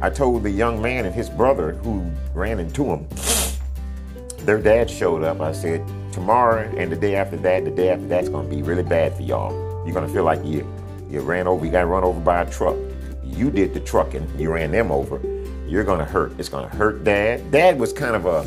[0.00, 3.06] I told the young man and his brother who ran into him,
[4.46, 5.40] their dad showed up.
[5.40, 8.62] I said, tomorrow and the day after that, the day after that's going to be
[8.62, 9.52] really bad for y'all.
[9.84, 10.66] You're going to feel like you,
[11.10, 12.76] you ran over, you got run over by a truck.
[13.22, 15.20] You did the trucking, you ran them over.
[15.66, 16.32] You're going to hurt.
[16.38, 17.50] It's going to hurt dad.
[17.50, 18.46] Dad was kind of a,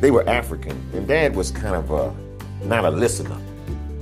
[0.00, 2.14] they were African, and dad was kind of a,
[2.64, 3.38] not a listener.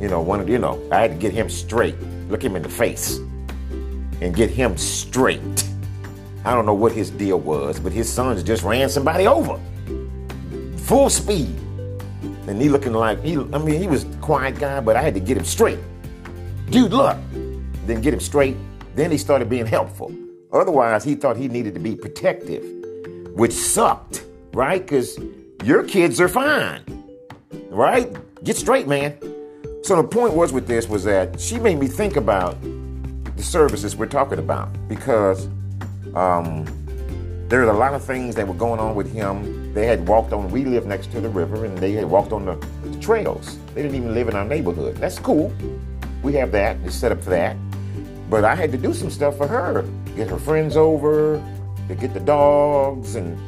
[0.00, 2.62] You know, one of, you know, I had to get him straight, look him in
[2.62, 3.18] the face,
[4.20, 5.64] and get him straight.
[6.44, 9.60] I don't know what his deal was, but his sons just ran somebody over.
[10.78, 11.54] Full speed.
[12.46, 15.14] And he looking like he I mean he was a quiet guy, but I had
[15.14, 15.80] to get him straight.
[16.70, 17.16] Dude, look.
[17.86, 18.56] Then get him straight.
[18.94, 20.14] Then he started being helpful.
[20.52, 22.64] Otherwise, he thought he needed to be protective,
[23.34, 24.82] which sucked, right?
[24.82, 25.18] Because
[25.64, 26.82] your kids are fine.
[27.68, 28.16] Right?
[28.44, 29.18] Get straight, man.
[29.82, 32.56] So the point was with this was that she made me think about
[33.36, 35.46] the services we're talking about because
[36.14, 36.64] um,
[37.48, 39.72] there were a lot of things that were going on with him.
[39.74, 42.44] They had walked on, we live next to the river, and they had walked on
[42.44, 42.54] the,
[42.84, 43.58] the trails.
[43.74, 44.96] They didn't even live in our neighborhood.
[44.96, 45.52] That's cool.
[46.22, 47.56] We have that, it's set up for that.
[48.28, 49.84] But I had to do some stuff for her,
[50.16, 51.42] get her friends over,
[51.88, 53.38] to get the dogs, and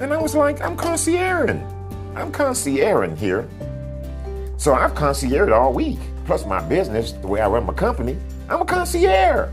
[0.00, 1.56] and I was like, I'm concierge.
[2.14, 3.48] I'm concierge here.
[4.58, 8.16] So I've concierged all week, plus my business, the way I run my company.
[8.48, 9.48] I'm a concierge.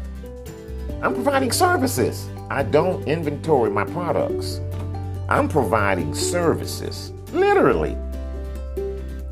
[1.01, 2.27] I'm providing services.
[2.49, 4.59] I don't inventory my products.
[5.29, 7.97] I'm providing services, literally.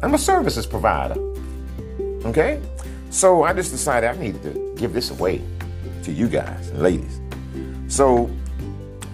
[0.01, 1.15] I'm a services provider.
[2.25, 2.61] Okay?
[3.11, 5.41] So I just decided I needed to give this away
[6.03, 7.19] to you guys and ladies.
[7.89, 8.31] So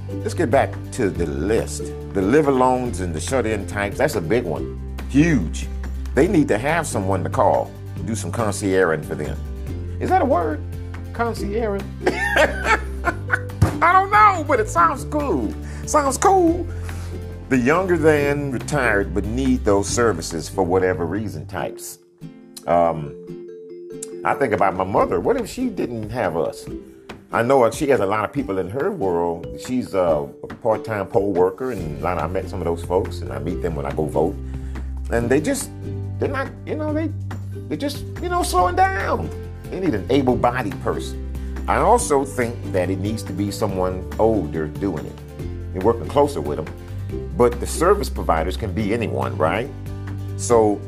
[0.10, 1.92] let's get back to the list.
[2.14, 4.96] The live alones and the shut in types, that's a big one.
[5.10, 5.68] Huge.
[6.14, 7.72] They need to have someone to call,
[8.06, 9.36] do some concierge for them.
[10.00, 10.62] Is that a word?
[11.14, 11.82] Concierge?
[12.06, 12.80] I
[13.82, 15.52] don't know, but it sounds cool.
[15.88, 16.68] Sounds cool.
[17.50, 21.98] The younger than retired but need those services for whatever reason types.
[22.68, 23.47] Um,
[24.24, 25.20] I think about my mother.
[25.20, 26.66] What if she didn't have us?
[27.32, 29.48] I know she has a lot of people in her world.
[29.66, 30.28] She's a
[30.62, 33.40] part-time poll worker, and a lot of, I met some of those folks, and I
[33.40, 34.36] meet them when I go vote,
[35.12, 35.70] and they just
[36.20, 37.12] they're not, you know, they
[37.68, 39.30] they're just you know slowing down.
[39.70, 41.24] They need an able-bodied person.
[41.68, 45.20] I also think that it needs to be someone older doing it
[45.74, 47.30] and working closer with them.
[47.38, 49.70] But the service providers can be anyone, right?
[50.38, 50.80] So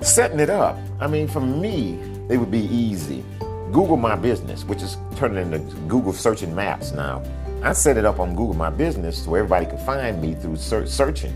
[0.00, 0.76] setting it up.
[1.00, 3.24] I mean, for me, it would be easy.
[3.72, 7.22] Google My Business, which is turning into Google searching maps now.
[7.62, 11.34] I set it up on Google My Business so everybody could find me through searching,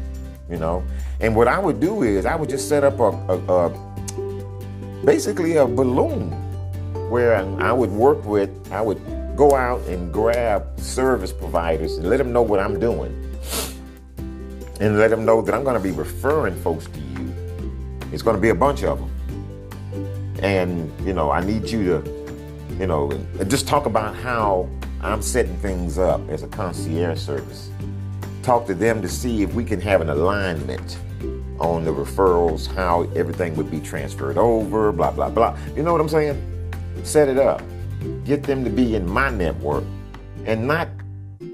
[0.49, 0.85] you know.
[1.21, 5.57] And what I would do is I would just set up a, a, a basically
[5.57, 6.31] a balloon
[7.11, 9.01] where I would work with, I would
[9.37, 13.19] go out and grab service providers and let them know what I'm doing.
[14.81, 17.12] And let them know that I'm going to be referring folks to you.
[18.13, 20.39] It's going to be a bunch of them.
[20.43, 22.37] And, you know, I need you to,
[22.79, 23.11] you know,
[23.49, 24.69] just talk about how
[25.01, 27.71] I'm setting things up as a concierge service.
[28.43, 30.99] Talk to them to see if we can have an alignment
[31.59, 35.57] on the referrals, how everything would be transferred over, blah, blah, blah.
[35.77, 36.41] You know what I'm saying?
[37.05, 37.63] Set it up.
[38.25, 39.85] Get them to be in my network
[40.45, 40.89] and not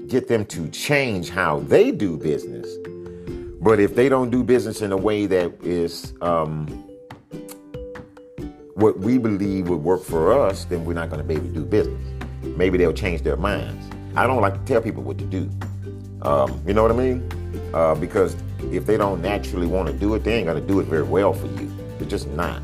[0.07, 2.67] get them to change how they do business.
[3.61, 6.67] But if they don't do business in a way that is um,
[8.75, 11.53] what we believe would work for us, then we're not going to be able to
[11.53, 11.99] do business.
[12.41, 13.85] Maybe they'll change their minds.
[14.15, 15.49] I don't like to tell people what to do.
[16.21, 17.29] Um, you know what I mean?
[17.73, 18.37] Uh, because
[18.71, 21.03] if they don't naturally want to do it, they ain't going to do it very
[21.03, 21.69] well for you.
[21.97, 22.63] They're just not.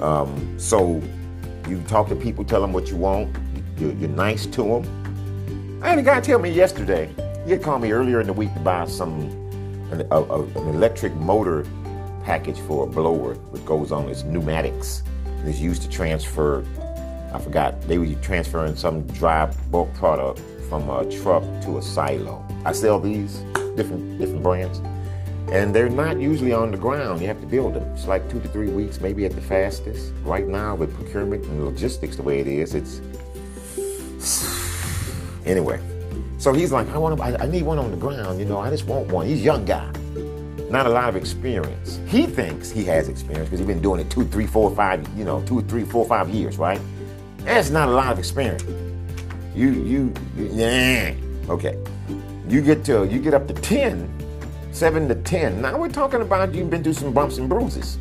[0.00, 1.00] Um, so
[1.68, 3.34] you talk to people, tell them what you want.
[3.78, 5.80] You're, you're nice to them.
[5.82, 7.10] I had a guy tell me yesterday.
[7.44, 9.45] He had called me earlier in the week to buy some
[9.90, 11.66] an, a, a, an electric motor
[12.24, 15.02] package for a blower, which goes on its pneumatics.
[15.44, 16.64] It's used to transfer.
[17.32, 22.44] I forgot they were transferring some dry bulk product from a truck to a silo.
[22.64, 23.38] I sell these
[23.76, 24.80] different different brands,
[25.52, 27.20] And they're not usually on the ground.
[27.20, 27.84] You have to build them.
[27.94, 30.12] It's like two to three weeks, maybe at the fastest.
[30.24, 33.00] Right now, with procurement and logistics the way it is, it's
[35.44, 35.78] anyway.
[36.38, 38.38] So he's like, I want I, I need one on the ground.
[38.38, 39.26] You know, I just want one.
[39.26, 39.90] He's a young guy,
[40.70, 42.00] not a lot of experience.
[42.06, 45.24] He thinks he has experience because he's been doing it two, three, four, five, you
[45.24, 46.80] know, two, three, four, five years, right?
[47.38, 48.64] That's not a lot of experience.
[49.54, 51.14] You, you, you yeah.
[51.48, 51.78] Okay.
[52.48, 54.12] You get to, you get up to 10
[54.76, 55.62] seven to 10.
[55.62, 57.96] Now we're talking about you've been through some bumps and bruises.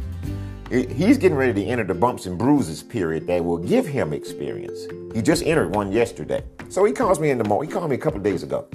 [0.69, 4.88] He's getting ready to enter the bumps and bruises period that will give him experience.
[5.13, 6.43] He just entered one yesterday.
[6.69, 7.69] So he calls me in the morning.
[7.69, 8.67] He called me a couple days ago.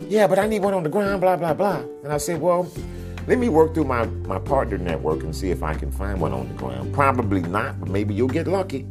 [0.00, 1.82] Yeah, but I need one on the ground, blah, blah, blah.
[2.02, 2.70] And I said, well,
[3.26, 6.32] let me work through my, my partner network and see if I can find one
[6.32, 6.94] on the ground.
[6.94, 8.86] Probably not, but maybe you'll get lucky.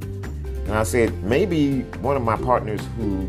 [0.68, 3.28] And I said, maybe one of my partners who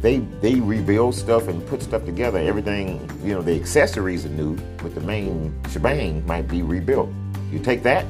[0.00, 2.38] they they rebuild stuff and put stuff together.
[2.38, 7.08] Everything, you know, the accessories are new, but the main shebang might be rebuilt.
[7.52, 8.04] You take that,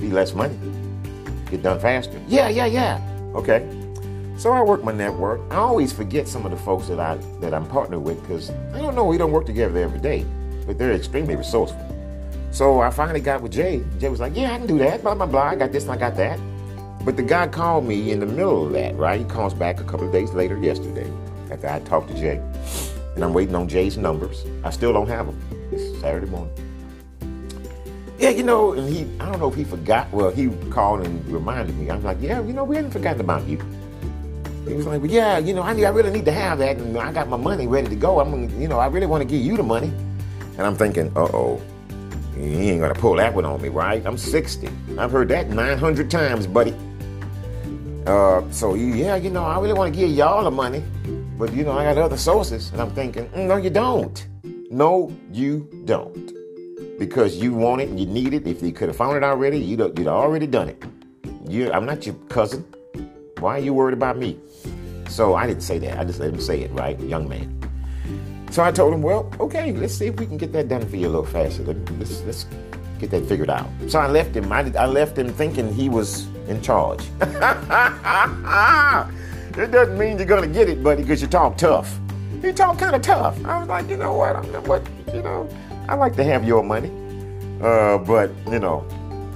[0.00, 0.58] be less money,
[1.50, 2.20] get done faster.
[2.28, 3.00] Yeah, yeah, yeah.
[3.34, 3.68] Okay.
[4.36, 5.40] So I work my network.
[5.50, 8.78] I always forget some of the folks that I that I'm partnered with because I
[8.78, 10.24] don't know we don't work together every day,
[10.66, 11.84] but they're extremely resourceful.
[12.50, 13.82] So I finally got with Jay.
[13.98, 15.02] Jay was like, "Yeah, I can do that.
[15.02, 15.42] Blah blah blah.
[15.42, 16.38] I got this and I got that."
[17.04, 18.96] But the guy called me in the middle of that.
[18.96, 19.18] Right?
[19.20, 21.10] He calls back a couple of days later, yesterday
[21.50, 22.40] after I talked to Jay.
[23.14, 24.44] And I'm waiting on Jay's numbers.
[24.62, 25.68] I still don't have them.
[25.72, 26.52] It's Saturday morning.
[28.18, 30.12] Yeah, you know, and he, I don't know if he forgot.
[30.12, 31.88] Well, he called and reminded me.
[31.88, 33.58] I'm like, yeah, you know, we hadn't forgotten about you.
[34.66, 36.76] He was like, well, yeah, you know, I, need, I really need to have that,
[36.78, 38.18] and I got my money ready to go.
[38.18, 39.92] I'm, you know, I really want to give you the money.
[40.58, 41.62] And I'm thinking, uh oh,
[42.36, 44.04] he ain't gonna pull that one on me, right?
[44.04, 44.68] I'm 60.
[44.98, 46.74] I've heard that 900 times, buddy.
[48.04, 50.82] Uh, so yeah, you know, I really want to give y'all the money.
[51.38, 54.26] But you know, I got other sources, and I'm thinking, mm, no, you don't.
[54.70, 56.37] No, you don't.
[56.98, 58.46] Because you want it and you need it.
[58.46, 60.82] If you could have found it already, you'd, you'd already done it.
[61.48, 62.64] You, I'm not your cousin.
[63.38, 64.38] Why are you worried about me?
[65.08, 65.98] So I didn't say that.
[65.98, 66.98] I just let him say it, right?
[67.00, 67.54] Young man.
[68.50, 70.96] So I told him, well, okay, let's see if we can get that done for
[70.96, 71.62] you a little faster.
[71.62, 72.46] Let's, let's
[72.98, 73.68] get that figured out.
[73.88, 74.50] So I left him.
[74.52, 77.02] I, I left him thinking he was in charge.
[79.58, 81.98] It doesn't mean you're gonna get it, buddy, because you talk tough.
[82.44, 83.44] You talk kind of tough.
[83.44, 84.36] I was like, you know what?
[84.36, 85.48] I'm what you know.
[85.88, 86.90] I like to have your money,
[87.62, 88.86] uh, but you know,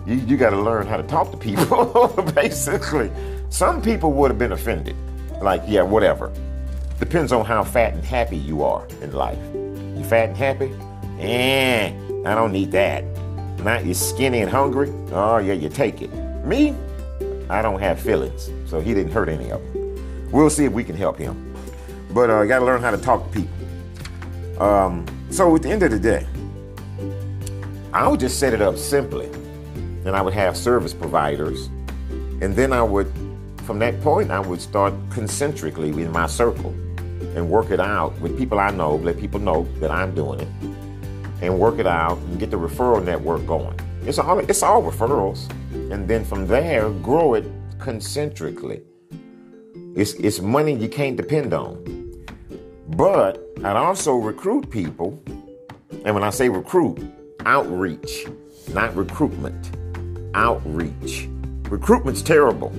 [0.07, 2.09] you, you got to learn how to talk to people.
[2.35, 3.11] basically,
[3.49, 4.95] some people would have been offended.
[5.41, 6.31] Like, yeah, whatever.
[7.01, 9.39] Depends on how fat and happy you are in life.
[9.55, 10.71] You fat and happy?
[11.21, 11.89] Eh,
[12.27, 13.03] I don't need that.
[13.61, 14.93] Not you skinny and hungry?
[15.11, 16.13] Oh yeah, you take it.
[16.45, 16.75] Me,
[17.49, 20.31] I don't have feelings, so he didn't hurt any of them.
[20.31, 21.55] We'll see if we can help him.
[22.11, 24.63] But I uh, got to learn how to talk to people.
[24.63, 26.27] Um, so at the end of the day,
[27.93, 29.27] I would just set it up simply.
[30.05, 31.67] And I would have service providers.
[32.41, 33.13] And then I would,
[33.65, 36.71] from that point, I would start concentrically in my circle
[37.37, 40.49] and work it out with people I know, let people know that I'm doing it,
[41.43, 43.79] and work it out and get the referral network going.
[44.05, 45.51] It's all, it's all referrals.
[45.93, 47.45] And then from there, grow it
[47.79, 48.83] concentrically.
[49.95, 52.25] It's, it's money you can't depend on.
[52.89, 55.23] But I'd also recruit people.
[56.05, 56.99] And when I say recruit,
[57.47, 58.27] outreach,
[58.73, 59.77] not recruitment.
[60.35, 61.29] Outreach.
[61.69, 62.73] Recruitment's terrible.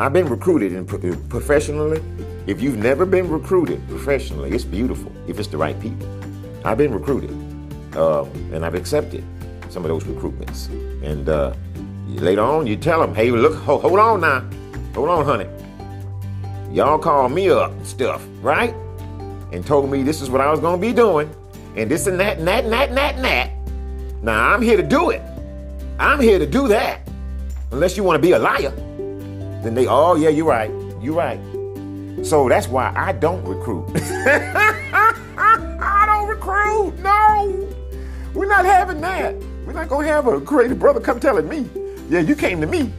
[0.00, 0.86] I've been recruited in,
[1.28, 2.00] professionally.
[2.46, 6.08] If you've never been recruited professionally, it's beautiful if it's the right people.
[6.64, 7.30] I've been recruited,
[7.96, 9.24] uh, and I've accepted
[9.68, 10.68] some of those recruitments.
[11.04, 11.54] And uh,
[12.06, 14.44] later on, you tell them, "Hey, look, hold, hold on now,
[14.94, 15.46] hold on, honey.
[16.72, 18.74] Y'all called me up and stuff, right?
[19.52, 21.30] And told me this is what I was gonna be doing,
[21.78, 23.50] and this and that and that and that and that and that.
[24.22, 25.22] Now I'm here to do it.
[25.98, 27.08] I'm here to do that.
[27.70, 28.72] Unless you want to be a liar.
[29.62, 30.70] Then they, oh yeah, you're right.
[31.00, 31.38] You're right.
[32.24, 33.86] So that's why I don't recruit.
[34.90, 36.98] I don't recruit.
[37.00, 37.74] No.
[38.34, 39.36] We're not having that.
[39.64, 41.68] We're not gonna have a crazy brother come telling me,
[42.08, 42.92] yeah, you came to me.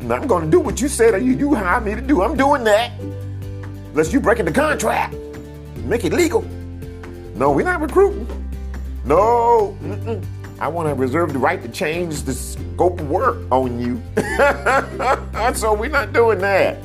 [0.00, 2.22] And I'm gonna do what you said or you, you hired me to do.
[2.22, 5.14] I'm doing that unless you breaking the contract,
[5.84, 6.44] make it legal.
[7.34, 8.28] No, we're not recruiting.
[9.04, 10.24] No, mm-mm.
[10.60, 14.00] I want to reserve the right to change the scope of work on you.
[15.54, 16.78] so we're not doing that.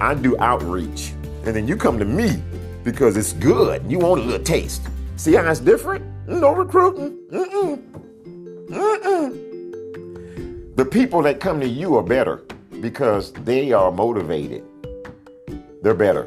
[0.00, 1.12] I do outreach,
[1.44, 2.42] and then you come to me
[2.82, 3.82] because it's good.
[3.90, 4.82] You want a little taste.
[5.16, 6.04] See how it's different?
[6.26, 7.18] No recruiting.
[7.30, 7.82] Mm-mm.
[8.68, 9.44] Mm-mm.
[10.76, 12.42] The people that come to you are better
[12.80, 14.64] because they are motivated.
[15.82, 16.26] They're better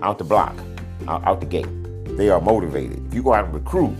[0.00, 0.56] out the block,
[1.08, 1.81] out, out the gate.
[2.16, 3.06] They are motivated.
[3.06, 3.96] If you go out and recruit,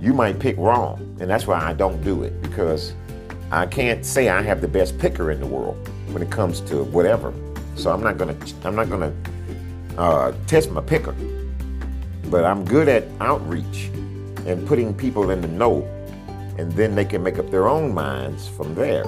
[0.00, 1.16] you might pick wrong.
[1.20, 2.94] And that's why I don't do it because
[3.50, 6.84] I can't say I have the best picker in the world when it comes to
[6.84, 7.32] whatever.
[7.76, 9.12] So I'm not gonna I'm not gonna
[9.96, 11.14] uh, test my picker.
[12.24, 13.90] But I'm good at outreach
[14.46, 15.82] and putting people in the know,
[16.58, 19.04] and then they can make up their own minds from there.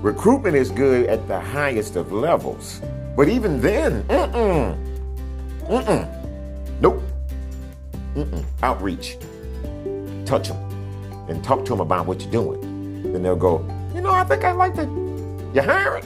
[0.00, 2.80] Recruitment is good at the highest of levels,
[3.16, 4.76] but even then, mm-mm,
[5.68, 7.02] mm-mm, nope,
[8.16, 8.44] mm-mm.
[8.62, 9.16] outreach,
[10.26, 10.56] touch them,
[11.28, 13.12] and talk to them about what you're doing.
[13.12, 13.58] Then they'll go,
[13.94, 14.88] you know, I think I like that.
[15.54, 16.04] You're hiring.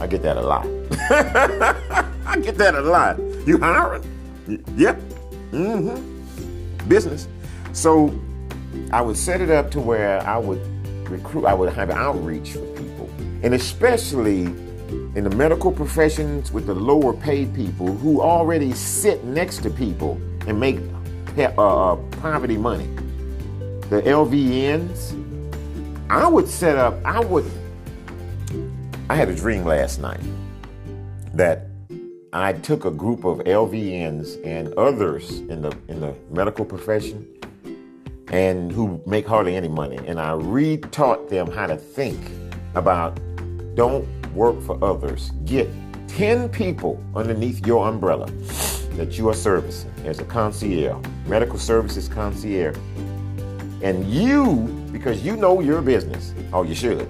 [0.00, 0.66] I get that a lot.
[2.26, 3.18] I get that a lot.
[3.46, 4.02] You hiring?
[4.76, 5.00] Yep.
[5.52, 6.88] Mm-hmm.
[6.88, 7.28] Business.
[7.72, 8.18] So
[8.92, 10.60] I would set it up to where I would
[11.08, 13.10] recruit, I would have outreach for people.
[13.42, 14.42] And especially
[15.14, 20.20] in the medical professions with the lower paid people who already sit next to people
[20.46, 20.78] and make
[21.46, 22.86] uh, poverty money.
[23.90, 25.14] The LVNs,
[26.10, 27.50] I would set up, I would,
[29.08, 30.20] I had a dream last night
[31.34, 31.66] that
[32.32, 37.26] I took a group of LVNs and others in the in the medical profession
[38.30, 42.18] and who make hardly any money and I retaught them how to think
[42.74, 43.18] about
[43.74, 45.30] don't work for others.
[45.46, 45.70] Get
[46.08, 48.26] 10 people underneath your umbrella
[48.98, 52.76] that you are servicing as a concierge, medical services concierge.
[53.82, 57.08] And you, because you know your business, or you should,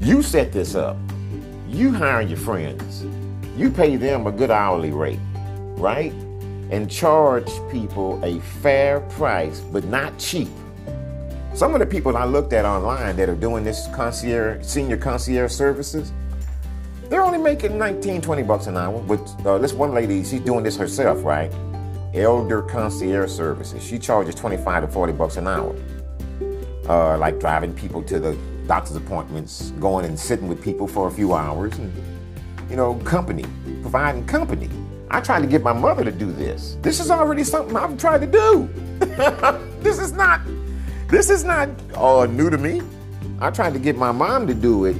[0.00, 0.96] you set this up.
[1.68, 3.04] You hire your friends
[3.56, 5.18] you pay them a good hourly rate,
[5.76, 6.12] right?
[6.70, 10.48] And charge people a fair price, but not cheap.
[11.54, 15.52] Some of the people I looked at online that are doing this concierge, senior concierge
[15.52, 16.12] services,
[17.08, 19.00] they're only making 19, 20 bucks an hour.
[19.00, 21.52] But uh, this one lady, she's doing this herself, right?
[22.14, 23.84] Elder concierge services.
[23.84, 25.74] She charges 25 to 40 bucks an hour.
[26.88, 28.36] Uh, like driving people to the
[28.66, 31.92] doctor's appointments, going and sitting with people for a few hours, and
[32.68, 33.44] you know, company,
[33.82, 34.68] providing company.
[35.10, 36.78] I tried to get my mother to do this.
[36.80, 38.68] This is already something I've tried to do.
[39.80, 40.40] this is not,
[41.08, 42.82] this is not uh, new to me.
[43.38, 44.96] I tried to get my mom to do it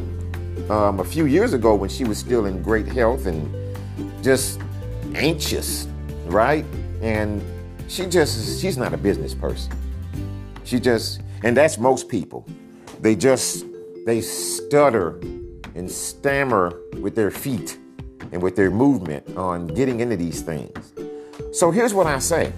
[0.73, 3.47] um, a few years ago when she was still in great health and
[4.23, 4.59] just
[5.15, 5.87] anxious,
[6.25, 6.65] right?
[7.03, 7.43] And
[7.89, 9.71] she just, she's not a business person.
[10.65, 12.47] She just, and that's most people.
[13.01, 13.67] They just,
[14.07, 15.21] they stutter
[15.75, 17.79] and stammer with their feet
[18.33, 20.95] and with their movement on getting into these things.
[21.53, 22.51] So here's what I say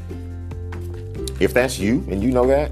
[1.41, 2.71] if that's you and you know that,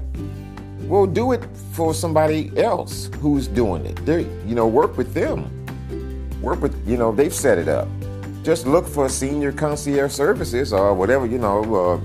[0.87, 3.95] well, do it for somebody else who's doing it.
[4.05, 5.49] They, you know, work with them.
[6.41, 7.87] Work with, you know, they've set it up.
[8.43, 11.99] Just look for senior concierge services or whatever, you know, uh,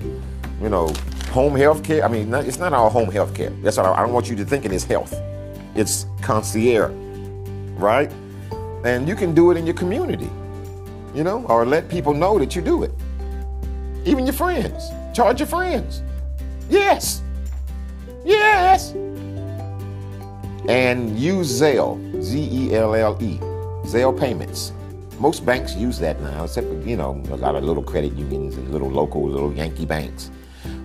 [0.63, 0.93] you know,
[1.31, 2.05] home health care.
[2.05, 3.51] I mean, not, it's not all home health care.
[3.63, 5.15] That's what I, I don't want you to think it is health.
[5.75, 6.93] It's concierge,
[7.77, 8.11] right?
[8.85, 10.31] And you can do it in your community,
[11.15, 12.93] you know, or let people know that you do it.
[14.05, 14.91] Even your friends.
[15.13, 16.03] Charge your friends.
[16.71, 17.23] Yes.
[18.29, 18.93] Yes.
[20.69, 23.39] And use Zelle, Z E L L E,
[23.87, 24.73] Zelle payments.
[25.19, 28.57] Most banks use that now, except for, you know, a lot of little credit unions
[28.57, 30.31] and little local, little Yankee banks.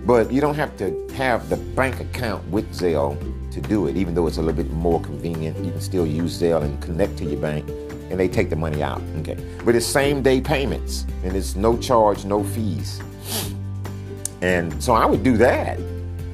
[0.06, 3.14] But you don't have to have the bank account with Zelle
[3.52, 5.58] to do it, even though it's a little bit more convenient.
[5.62, 7.68] You can still use Zelle and connect to your bank,
[8.10, 9.02] and they take the money out.
[9.18, 9.36] Okay,
[9.66, 13.02] but it's same day payments, and it's no charge, no fees.
[14.40, 15.78] And so I would do that,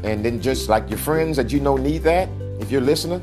[0.03, 2.29] and then just like your friends that you know need that,
[2.61, 3.23] if you're listening,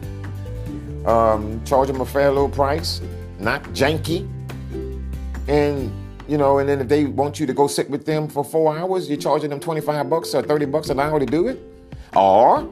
[1.06, 3.02] um, charge them a fair little price,
[3.40, 4.28] not janky,
[5.48, 5.92] and
[6.28, 8.78] you know, and then if they want you to go sit with them for four
[8.78, 11.60] hours, you're charging them 25 bucks or 30 bucks an hour to do it.
[12.16, 12.70] Or,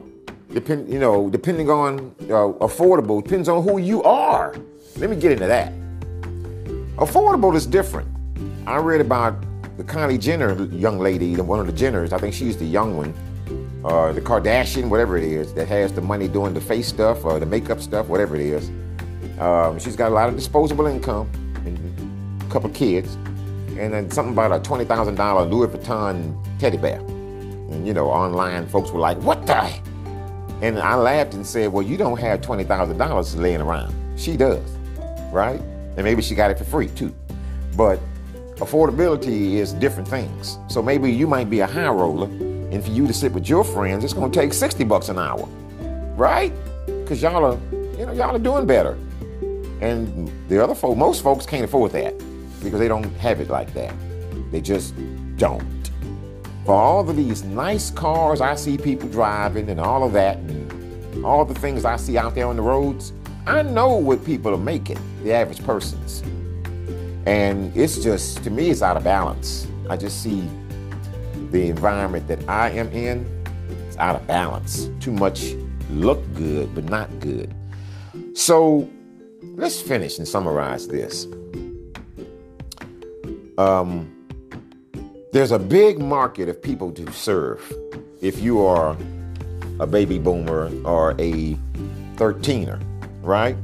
[0.52, 4.54] depend, you know, depending on uh, affordable, depends on who you are.
[4.98, 5.72] Let me get into that.
[6.96, 8.08] Affordable is different.
[8.66, 9.42] I read about
[9.76, 13.14] the Kylie Jenner young lady, one of the Jenners, I think she's the young one,
[14.12, 17.46] the Kardashian, whatever it is, that has the money doing the face stuff or the
[17.46, 18.70] makeup stuff, whatever it is.
[19.38, 21.30] Um, she's got a lot of disposable income
[21.64, 23.16] and a couple kids
[23.78, 27.00] and then something about a $20,000 Louis Vuitton teddy bear.
[27.00, 29.72] And, you know, online folks were like, what the?
[30.62, 33.94] And I laughed and said, well, you don't have $20,000 laying around.
[34.18, 34.66] She does,
[35.30, 35.60] right?
[35.96, 37.14] And maybe she got it for free too.
[37.76, 38.00] But
[38.56, 40.58] affordability is different things.
[40.68, 42.28] So maybe you might be a high roller,
[42.76, 45.48] and for you to sit with your friends, it's gonna take 60 bucks an hour,
[46.14, 46.52] right?
[46.84, 47.58] Because y'all are,
[47.98, 48.98] you know, y'all are doing better.
[49.80, 52.12] And the other folk, most folks can't afford that
[52.62, 53.94] because they don't have it like that.
[54.52, 54.94] They just
[55.38, 55.90] don't.
[56.66, 61.24] for all of these nice cars I see people driving and all of that, and
[61.24, 63.14] all the things I see out there on the roads,
[63.46, 66.22] I know what people are making, the average persons.
[67.24, 69.66] And it's just, to me, it's out of balance.
[69.88, 70.46] I just see
[71.56, 73.26] the environment that I am in,
[73.88, 74.90] it's out of balance.
[75.00, 75.54] Too much
[75.90, 77.54] look good, but not good.
[78.34, 78.88] So
[79.54, 81.26] let's finish and summarize this.
[83.56, 84.12] Um,
[85.32, 87.72] there's a big market of people to serve
[88.20, 88.94] if you are
[89.80, 91.56] a baby boomer or a
[92.16, 92.82] 13er,
[93.22, 93.56] right?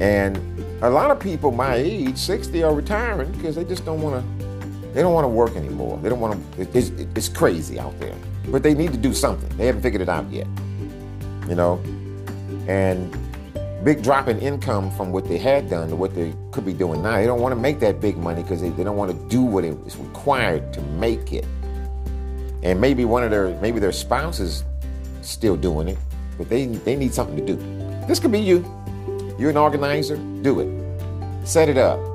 [0.00, 0.36] And
[0.82, 4.33] a lot of people my age, 60, are retiring because they just don't want to.
[4.94, 5.98] They don't want to work anymore.
[6.00, 6.62] They don't want to.
[6.62, 8.14] It's, it's crazy out there,
[8.46, 9.54] but they need to do something.
[9.56, 10.46] They haven't figured it out yet,
[11.48, 11.82] you know.
[12.68, 13.12] And
[13.82, 17.02] big drop in income from what they had done to what they could be doing
[17.02, 17.16] now.
[17.16, 19.42] They don't want to make that big money because they, they don't want to do
[19.42, 21.44] what is required to make it.
[22.62, 24.62] And maybe one of their maybe their spouse is
[25.22, 25.98] still doing it,
[26.38, 27.56] but they they need something to do.
[28.06, 28.64] This could be you.
[29.40, 31.46] You're an organizer, do it.
[31.46, 32.13] Set it up.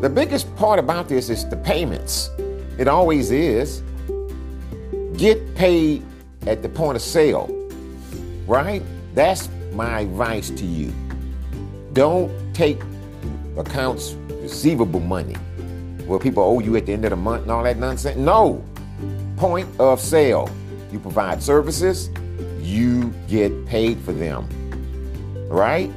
[0.00, 2.30] The biggest part about this is the payments.
[2.78, 3.82] It always is.
[5.16, 6.04] Get paid
[6.46, 7.48] at the point of sale,
[8.46, 8.80] right?
[9.14, 10.92] That's my advice to you.
[11.94, 12.80] Don't take
[13.56, 15.34] accounts receivable money
[16.06, 18.16] where people owe you at the end of the month and all that nonsense.
[18.16, 18.64] No.
[19.36, 20.48] Point of sale.
[20.92, 22.08] You provide services,
[22.60, 24.46] you get paid for them.
[25.48, 25.90] Right?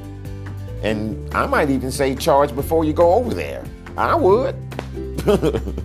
[0.82, 3.64] And I might even say charge before you go over there.
[3.96, 4.56] I would.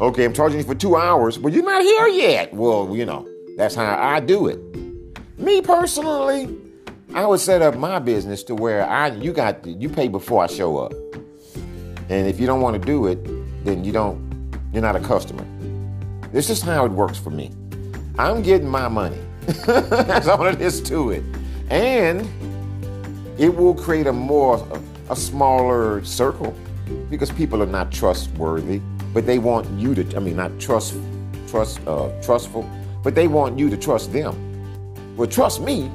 [0.00, 2.54] okay, I'm charging you for two hours, but you're not here yet.
[2.54, 4.58] Well, you know, that's how I do it.
[5.38, 6.56] Me personally,
[7.14, 10.46] I would set up my business to where I you got you pay before I
[10.46, 10.92] show up.
[12.08, 13.22] And if you don't want to do it,
[13.64, 14.28] then you don't
[14.72, 15.44] you're not a customer.
[16.32, 17.50] This is how it works for me.
[18.18, 19.18] I'm getting my money.
[19.66, 21.22] That's all it is to it.
[21.70, 22.28] And
[23.38, 24.56] it will create a more
[25.08, 26.54] a, a smaller circle
[27.10, 28.80] because people are not trustworthy,
[29.12, 30.94] but they want you to I mean not trust
[31.48, 32.68] trust uh, trustful,
[33.02, 34.34] but they want you to trust them.
[35.16, 35.90] Well, trust me,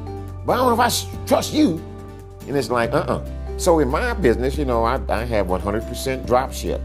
[0.45, 1.81] but I don't know if I trust you.
[2.47, 3.17] And it's like, uh uh-uh.
[3.17, 6.81] uh So in my business, you know, I, I have 100% drop ship.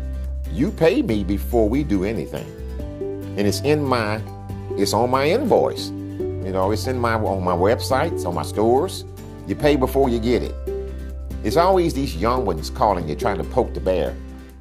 [0.52, 2.46] You pay me before we do anything.
[3.36, 4.20] And it's in my,
[4.76, 5.88] it's on my invoice.
[5.88, 9.04] You know, it's in my, on my websites, on my stores.
[9.46, 10.54] You pay before you get it.
[11.44, 14.14] It's always these young ones calling you, trying to poke the bear.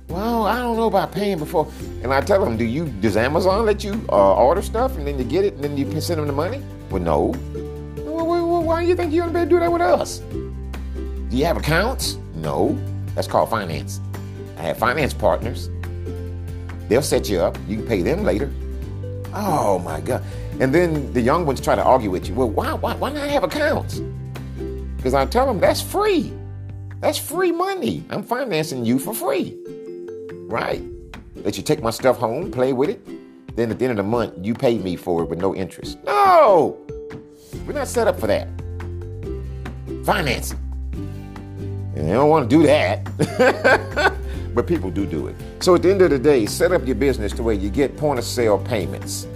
[0.09, 1.67] Well, I don't know about paying before.
[2.01, 5.17] And I tell them, do you, does Amazon let you uh, order stuff and then
[5.17, 6.61] you get it and then you send them the money?
[6.89, 7.33] Well, no
[8.05, 10.19] Well, why do you think you're gonna do that with us?
[10.19, 12.17] Do you have accounts?
[12.35, 12.77] No.
[13.15, 13.99] That's called finance.
[14.57, 15.69] I have finance partners.
[16.87, 17.57] They'll set you up.
[17.67, 18.51] You can pay them later.
[19.33, 20.23] Oh my God.
[20.59, 22.33] And then the young ones try to argue with you.
[22.33, 23.99] Well, why, why, why not have accounts?
[24.95, 26.33] Because I tell them that's free.
[26.99, 28.03] That's free money.
[28.09, 29.57] I'm financing you for free.
[30.47, 30.81] Right.
[31.35, 33.55] Let you take my stuff home, play with it.
[33.55, 35.97] Then at the end of the month, you pay me for it with no interest.
[36.03, 36.77] No!
[37.65, 38.47] We're not set up for that
[40.03, 40.59] financing.
[40.93, 44.13] And they don't want to do that.
[44.55, 45.35] but people do do it.
[45.59, 47.97] So at the end of the day, set up your business to where you get
[47.97, 49.27] point of sale payments.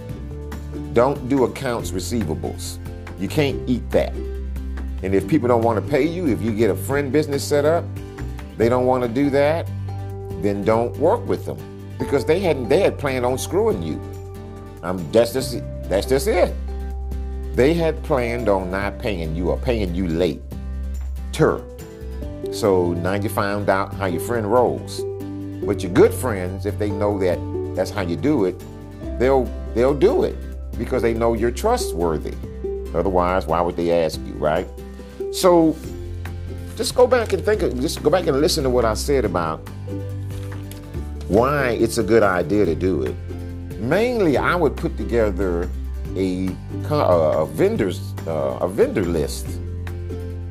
[0.94, 2.78] Don't do accounts receivables.
[3.18, 4.14] You can't eat that.
[5.02, 7.64] And if people don't want to pay you, if you get a friend business set
[7.64, 7.84] up,
[8.56, 9.66] they don't want to do that,
[10.42, 11.58] then don't work with them
[11.98, 14.00] because they hadn't they had planned on screwing you.
[14.82, 16.54] Um, that's just that's just it.
[17.54, 20.40] They had planned on not paying you or paying you late.
[22.52, 25.02] So now you found out how your friend rolls.
[25.64, 27.38] But your good friends, if they know that
[27.74, 28.62] that's how you do it,
[29.18, 29.44] they'll
[29.74, 30.36] they'll do it
[30.78, 32.34] because they know you're trustworthy.
[32.94, 34.66] Otherwise, why would they ask you, right?
[35.32, 35.76] So
[36.76, 39.58] just go back and think just go back and listen to what I said about
[41.28, 43.14] why it's a good idea to do it.
[43.78, 45.68] Mainly, I would put together
[46.16, 46.48] a,
[46.90, 49.46] a vendors uh, a vendor list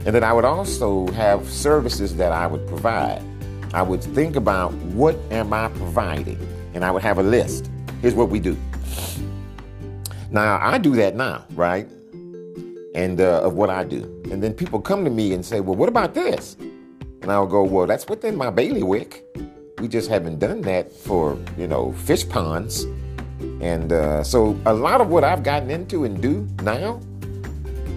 [0.04, 3.22] and then I would also have services that I would provide.
[3.72, 6.40] I would think about what am I providing?
[6.74, 7.70] And I would have a list.
[8.02, 8.58] Here's what we do.
[10.32, 11.88] Now, I do that now, right?
[12.94, 14.04] And uh, of what I do.
[14.32, 16.58] And then people come to me and say, well, what about this?
[17.22, 19.24] And I'll go, well, that's within my bailiwick.
[19.80, 22.86] We just haven't done that for, you know, fish ponds.
[23.62, 27.00] And uh, so a lot of what I've gotten into and do now,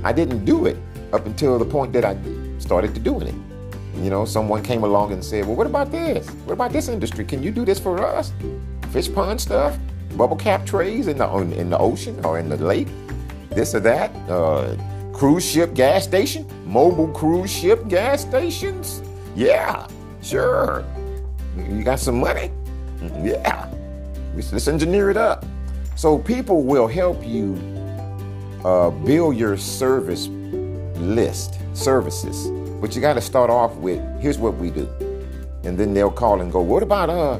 [0.04, 0.76] I didn't do it
[1.12, 2.16] up until the point that I
[2.58, 4.02] started to doing it.
[4.02, 6.28] You know, someone came along and said, Well, what about this?
[6.46, 7.24] What about this industry?
[7.24, 8.32] Can you do this for us?
[8.90, 9.78] Fish pond stuff?
[10.16, 11.28] bubble cap trays in the
[11.58, 12.88] in the ocean or in the lake,
[13.54, 14.10] this or that.
[14.28, 14.76] Uh,
[15.12, 19.02] cruise ship gas station, mobile cruise ship gas stations.
[19.34, 19.86] Yeah,
[20.22, 20.84] sure.
[21.56, 22.50] You got some money?
[23.22, 23.70] Yeah.
[24.34, 25.44] Let's engineer it up.
[25.96, 27.54] So people will help you
[28.64, 30.26] uh, build your service
[30.96, 32.48] list, services.
[32.80, 34.88] But you got to start off with here's what we do.
[35.62, 37.38] And then they'll call and go, what about uh,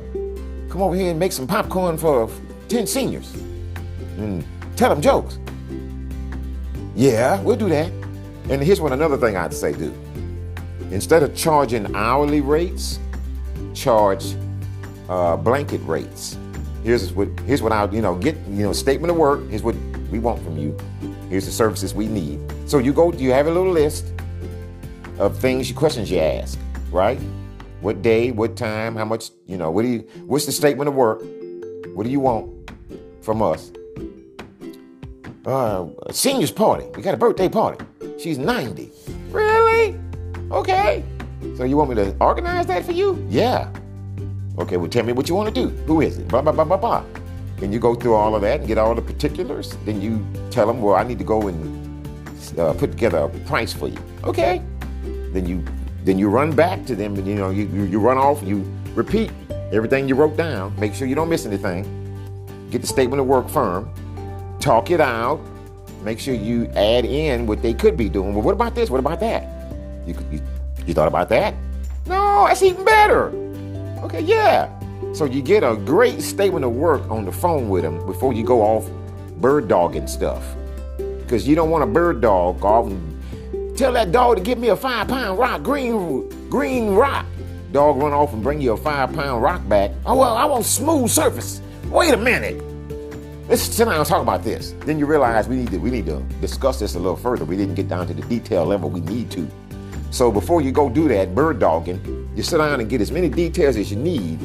[0.70, 2.30] come over here and make some popcorn for
[2.68, 3.34] 10 seniors
[4.16, 4.44] and
[4.76, 5.38] tell them jokes.
[6.94, 7.90] Yeah, we'll do that.
[8.50, 9.92] And here's what another thing I'd say do.
[10.90, 13.00] Instead of charging hourly rates,
[13.74, 14.36] charge
[15.08, 16.38] uh, blanket rates.
[16.82, 19.48] Here's what here's what I'll you know get you know statement of work.
[19.48, 19.74] Here's what
[20.10, 20.76] we want from you.
[21.30, 22.40] Here's the services we need.
[22.66, 24.12] So you go you have a little list
[25.18, 26.58] of things, questions you ask,
[26.90, 27.18] right?
[27.80, 29.70] What day, what time, how much you know?
[29.70, 29.98] What do you?
[30.26, 31.22] What's the statement of work?
[31.94, 32.70] What do you want
[33.22, 33.70] from us?
[35.46, 36.86] Uh, seniors party.
[36.96, 37.84] We got a birthday party.
[38.18, 38.90] She's 90.
[39.30, 39.98] Really?
[40.50, 41.04] Okay.
[41.56, 43.26] So you want me to organize that for you?
[43.28, 43.70] Yeah.
[44.58, 45.68] Okay, well, tell me what you want to do.
[45.84, 46.28] Who is it?
[46.28, 47.04] Blah, blah, blah, blah, blah.
[47.58, 49.76] Then you go through all of that and get all the particulars.
[49.84, 52.08] Then you tell them, well, I need to go and
[52.58, 53.98] uh, put together a price for you.
[54.24, 54.62] Okay.
[55.32, 55.64] Then you
[56.04, 58.42] then you run back to them and you know you, you, you run off.
[58.42, 58.64] You
[58.94, 59.30] repeat
[59.72, 60.78] everything you wrote down.
[60.78, 61.84] Make sure you don't miss anything.
[62.70, 63.90] Get the statement of work firm.
[64.64, 65.42] Talk it out.
[66.04, 68.32] Make sure you add in what they could be doing.
[68.32, 68.88] Well, what about this?
[68.88, 69.46] What about that?
[70.06, 70.40] You, you,
[70.86, 71.54] you thought about that?
[72.06, 73.26] No, that's even better.
[74.04, 74.70] Okay, yeah.
[75.12, 78.42] So you get a great statement of work on the phone with them before you
[78.42, 78.88] go off
[79.36, 80.56] bird dogging stuff.
[80.96, 84.68] Because you don't want a bird dog off and tell that dog to give me
[84.68, 87.26] a five pound rock, green, green rock.
[87.72, 89.90] Dog run off and bring you a five pound rock back.
[90.06, 91.60] Oh, well, I want smooth surface.
[91.90, 92.73] Wait a minute.
[93.46, 94.74] Let's sit down and talk about this.
[94.86, 97.44] Then you realize we need to we need to discuss this a little further.
[97.44, 99.46] We didn't get down to the detail level we need to.
[100.10, 103.28] So before you go do that bird dogging, you sit down and get as many
[103.28, 104.38] details as you need.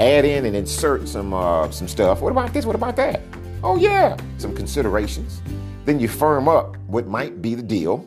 [0.00, 2.22] Add in and insert some uh, some stuff.
[2.22, 2.66] What about this?
[2.66, 3.20] What about that?
[3.62, 5.40] Oh yeah, some considerations.
[5.84, 8.04] Then you firm up what might be the deal.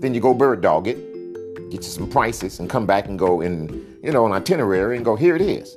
[0.00, 0.96] Then you go bird dog it,
[1.70, 5.04] get you some prices, and come back and go in, you know, an itinerary and
[5.04, 5.76] go, here it is.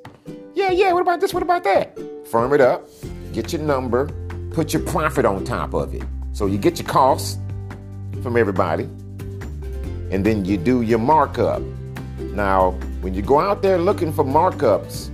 [0.53, 1.33] Yeah, yeah, what about this?
[1.33, 1.97] What about that?
[2.27, 2.87] Firm it up,
[3.31, 4.09] get your number,
[4.51, 6.03] put your profit on top of it.
[6.33, 7.37] So you get your costs
[8.21, 8.83] from everybody,
[10.11, 11.61] and then you do your markup.
[12.19, 12.71] Now,
[13.01, 15.09] when you go out there looking for markups,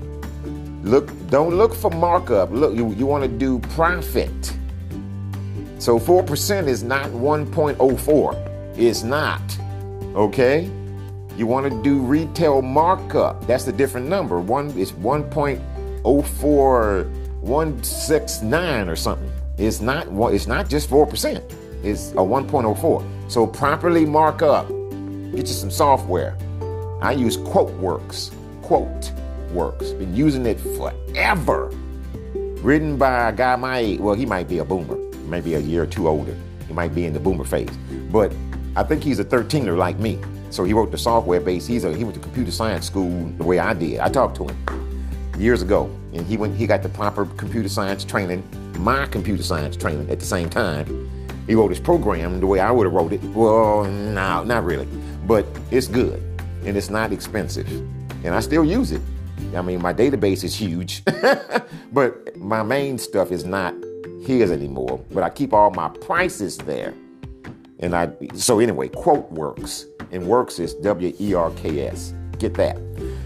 [0.84, 2.51] look don't look for markup.
[2.51, 4.32] Look, you, you want to do profit.
[5.80, 8.78] So 4% is not 1.04.
[8.78, 9.41] It's not.
[10.15, 10.70] Okay?
[11.38, 13.45] You want to do retail markup.
[13.45, 14.39] That's the different number.
[14.39, 14.91] One is
[17.44, 19.32] 1.04169 or something.
[19.58, 21.42] It's not it's not just 4%.
[21.84, 23.32] It's a 1.04.
[23.32, 24.68] So properly mark up
[25.38, 26.36] Get you some software.
[27.02, 28.32] I use QuoteWerks.
[28.64, 29.12] Quote
[29.52, 29.92] Werks.
[29.92, 31.70] Been using it forever.
[32.64, 34.00] Written by a guy my age.
[34.00, 34.96] Well, he might be a boomer.
[35.28, 36.36] Maybe a year or two older.
[36.68, 37.70] He might be in the boomer phase.
[38.10, 38.34] But
[38.76, 40.18] I think he's a 13er like me.
[40.50, 41.68] So he wrote the software base.
[41.68, 44.00] He's a, he went to computer science school the way I did.
[44.00, 46.55] I talked to him years ago, and he went.
[46.55, 48.43] He got the proper computer science training,
[48.80, 51.09] my computer science training at the same time.
[51.47, 53.24] He wrote his program the way I would have wrote it.
[53.24, 54.88] Well, no, not really
[55.28, 56.24] but it's good
[56.63, 57.68] and it's not expensive.
[58.24, 59.01] And I still use it.
[59.55, 61.03] I mean, my database is huge,
[61.91, 63.76] but my main stuff is not
[64.24, 65.03] his anymore.
[65.11, 66.93] But I keep all my prices there.
[67.80, 69.86] And I, so anyway, QuoteWerks.
[70.11, 72.13] And works is W E R K S.
[72.39, 72.78] Get that.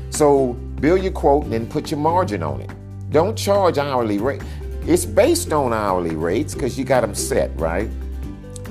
[0.09, 2.71] So build your quote and then put your margin on it.
[3.11, 4.41] Don't charge hourly rate.
[4.83, 7.89] It's based on hourly rates because you got them set, right?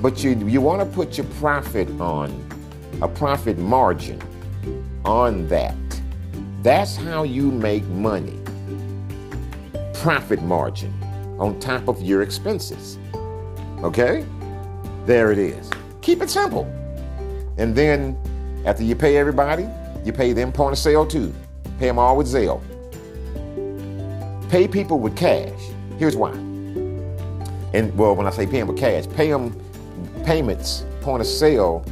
[0.01, 2.29] But you you want to put your profit on
[3.01, 4.19] a profit margin
[5.05, 5.75] on that.
[6.63, 8.39] That's how you make money.
[9.93, 10.91] Profit margin
[11.39, 12.97] on top of your expenses.
[13.83, 14.25] Okay?
[15.05, 15.69] There it is.
[16.01, 16.65] Keep it simple.
[17.57, 18.17] And then
[18.65, 19.67] after you pay everybody,
[20.03, 21.33] you pay them point of sale too.
[21.79, 22.61] Pay them all with Zelle.
[24.51, 25.57] Pay people with cash.
[25.97, 26.33] Here's why.
[27.73, 29.57] And well, when I say pay them with cash, pay them
[30.25, 31.85] payments, point of sale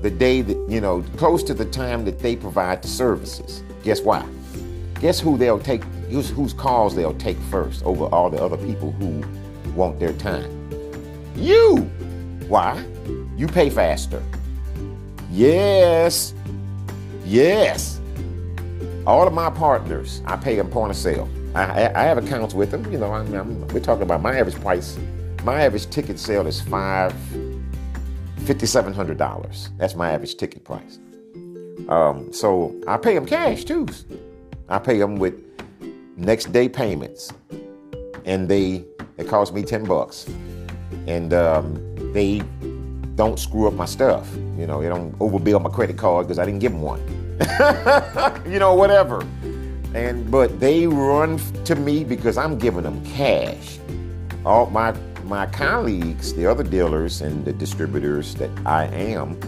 [0.00, 3.62] the day that, you know, close to the time that they provide the services.
[3.82, 4.26] Guess why?
[5.02, 8.92] Guess who they'll take, whose, whose calls they'll take first over all the other people
[8.92, 9.22] who
[9.72, 10.50] want their time?
[11.36, 11.80] You!
[12.48, 12.82] Why?
[13.36, 14.22] You pay faster.
[15.30, 16.32] Yes.
[17.26, 18.00] Yes.
[19.06, 21.28] All of my partners, I pay them point of sale.
[21.54, 22.90] I, I have accounts with them.
[22.92, 24.98] You know, I'm, we're talking about my average price.
[25.44, 27.14] My average ticket sale is five
[28.44, 29.70] fifty-seven hundred dollars.
[29.78, 30.98] That's my average ticket price.
[31.88, 33.86] Um, so I pay them cash too.
[34.68, 35.34] I pay them with
[36.16, 37.32] next day payments,
[38.24, 38.84] and they
[39.16, 40.26] it cost me ten bucks,
[41.06, 42.42] and um, they
[43.14, 44.28] don't screw up my stuff.
[44.56, 47.00] You know, they don't overbill my credit card because I didn't give them one.
[48.50, 49.26] you know, whatever.
[49.94, 53.78] And but they run to me because I'm giving them cash.
[54.44, 54.92] All my
[55.24, 59.38] my colleagues, the other dealers and the distributors that I am,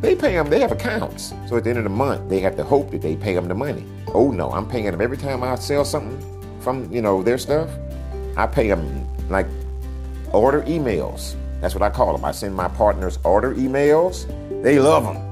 [0.00, 0.48] they pay them.
[0.50, 1.32] They have accounts.
[1.48, 3.48] So at the end of the month, they have to hope that they pay them
[3.48, 3.84] the money.
[4.08, 6.20] Oh no, I'm paying them every time I sell something
[6.60, 7.70] from you know their stuff.
[8.36, 9.46] I pay them like
[10.32, 11.34] order emails.
[11.60, 12.24] That's what I call them.
[12.24, 14.26] I send my partners order emails.
[14.62, 15.22] They love them.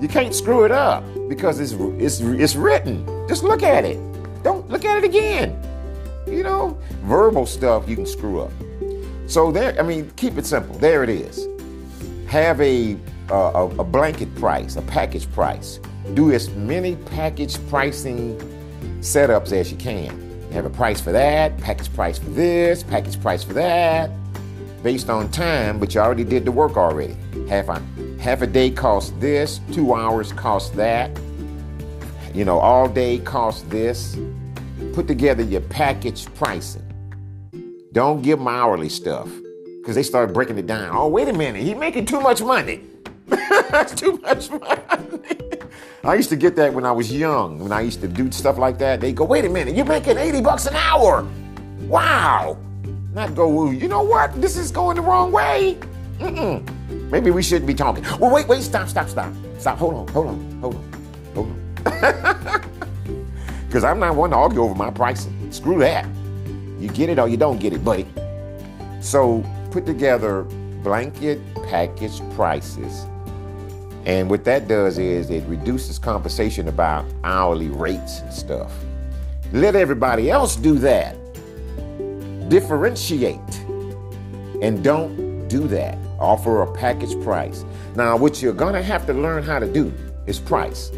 [0.00, 3.15] You can't screw it up because it's it's it's written.
[3.28, 3.98] Just look at it.
[4.42, 5.60] Don't look at it again.
[6.26, 8.52] You know, verbal stuff you can screw up.
[9.26, 10.76] So there, I mean, keep it simple.
[10.78, 11.46] There it is.
[12.28, 12.96] Have a
[13.30, 15.80] a, a blanket price, a package price.
[16.14, 18.38] Do as many package pricing
[19.00, 20.22] setups as you can.
[20.52, 24.10] Have a price for that, package price for this, package price for that,
[24.82, 27.16] based on time, but you already did the work already.
[27.48, 27.82] Half a
[28.20, 31.10] half a day costs this, two hours costs that,
[32.36, 34.18] you know, all day costs this.
[34.92, 36.82] Put together your package pricing.
[37.92, 39.28] Don't give them hourly stuff
[39.80, 40.94] because they start breaking it down.
[40.94, 42.82] Oh, wait a minute, he's making too much money.
[43.26, 45.40] That's too much money.
[46.04, 47.58] I used to get that when I was young.
[47.58, 50.18] When I used to do stuff like that, they go, wait a minute, you're making
[50.18, 51.26] 80 bucks an hour.
[51.88, 52.58] Wow.
[53.14, 54.38] Not go, you know what?
[54.42, 55.78] This is going the wrong way.
[56.18, 57.10] Mm-mm.
[57.10, 58.04] Maybe we shouldn't be talking.
[58.20, 59.32] Well, wait, wait, stop, stop, stop.
[59.58, 59.78] Stop.
[59.78, 60.95] Hold on, hold on, hold on, hold on.
[63.66, 65.52] Because I'm not one to argue over my pricing.
[65.52, 66.06] Screw that.
[66.78, 68.06] You get it or you don't get it, buddy.
[69.00, 70.44] So put together
[70.82, 73.04] blanket package prices.
[74.06, 78.72] And what that does is it reduces conversation about hourly rates and stuff.
[79.52, 81.16] Let everybody else do that.
[82.48, 83.40] Differentiate.
[84.62, 87.64] And don't do that offer a package price.
[87.94, 89.92] Now, what you're going to have to learn how to do
[90.26, 90.90] is price.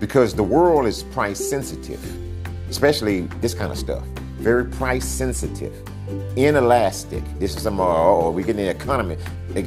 [0.00, 2.02] Because the world is price sensitive,
[2.70, 4.02] especially this kind of stuff.
[4.38, 5.74] Very price sensitive,
[6.36, 7.22] inelastic.
[7.38, 9.18] This is some, oh, we get in economy,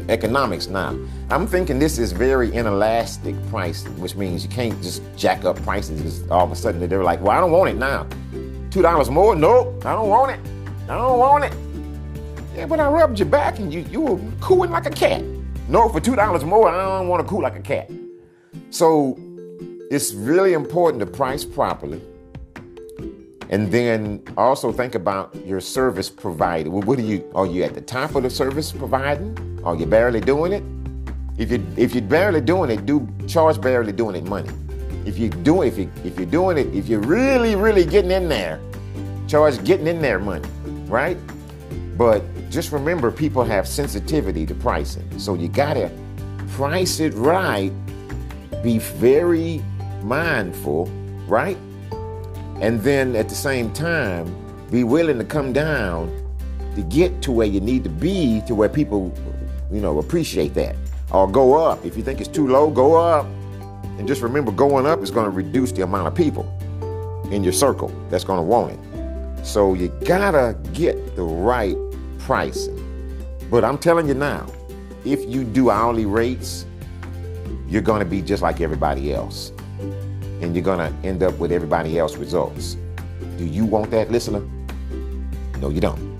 [0.10, 0.98] economics now.
[1.30, 6.28] I'm thinking this is very inelastic pricing, which means you can't just jack up prices
[6.32, 8.08] all of a sudden they're like, well, I don't want it now.
[8.72, 9.36] $2 more?
[9.36, 10.40] Nope, I don't want it.
[10.90, 11.54] I don't want it.
[12.56, 15.24] Yeah, but I rubbed your back and you, you were cooing like a cat.
[15.70, 17.92] No, for $2 more, I don't want to coo like a cat.
[18.72, 19.20] So
[19.94, 22.02] it's really important to price properly.
[23.50, 26.72] And then also think about your service provider.
[26.72, 27.32] What are you?
[27.36, 29.62] Are you at the top of the service providing?
[29.64, 30.64] Are you barely doing it?
[31.38, 34.50] If you if you're barely doing it, do charge barely doing it money.
[35.06, 38.28] If you do if you if you're doing it, if you're really really getting in
[38.30, 38.60] there,
[39.28, 40.50] charge getting in there money,
[40.88, 41.18] right?
[41.96, 45.08] But just remember, people have sensitivity to pricing.
[45.20, 45.92] So you gotta
[46.48, 47.72] price it right,
[48.64, 49.62] be very
[50.04, 50.86] mindful,
[51.28, 51.58] right?
[52.62, 54.34] And then at the same time,
[54.72, 56.12] be willing to come down
[56.76, 59.14] to get to where you need to be to where people,
[59.72, 60.76] you know, appreciate that.
[61.12, 61.86] Or go up.
[61.86, 63.26] If you think it's too low, go up.
[63.98, 66.50] And just remember, going up is going to reduce the amount of people
[67.32, 69.46] in your circle that's going to want it.
[69.46, 71.78] So you gotta get the right
[72.20, 72.80] pricing.
[73.52, 74.48] But I'm telling you now,
[75.06, 76.66] if you do hourly rates,
[77.68, 79.53] you're going to be just like everybody else.
[80.44, 82.76] And you're to end up with everybody else results.
[83.38, 84.42] Do you want that, listener?
[85.60, 86.20] No, you don't.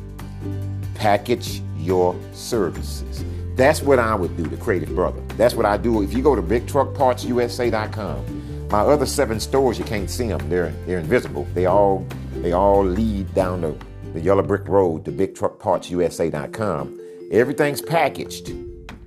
[0.96, 3.26] Package your services.
[3.58, 5.20] That's what I would do, the creative brother.
[5.36, 6.02] That's what I do.
[6.02, 10.50] If you go to bigtruckpartsusa.com, my other seven stores you can't see them.
[10.50, 11.46] They're they're invisible.
[11.54, 12.08] They all
[12.38, 13.76] they all lead down the
[14.14, 17.00] the yellow brick road to bigtruckpartsusa.com.
[17.32, 18.54] Everything's packaged.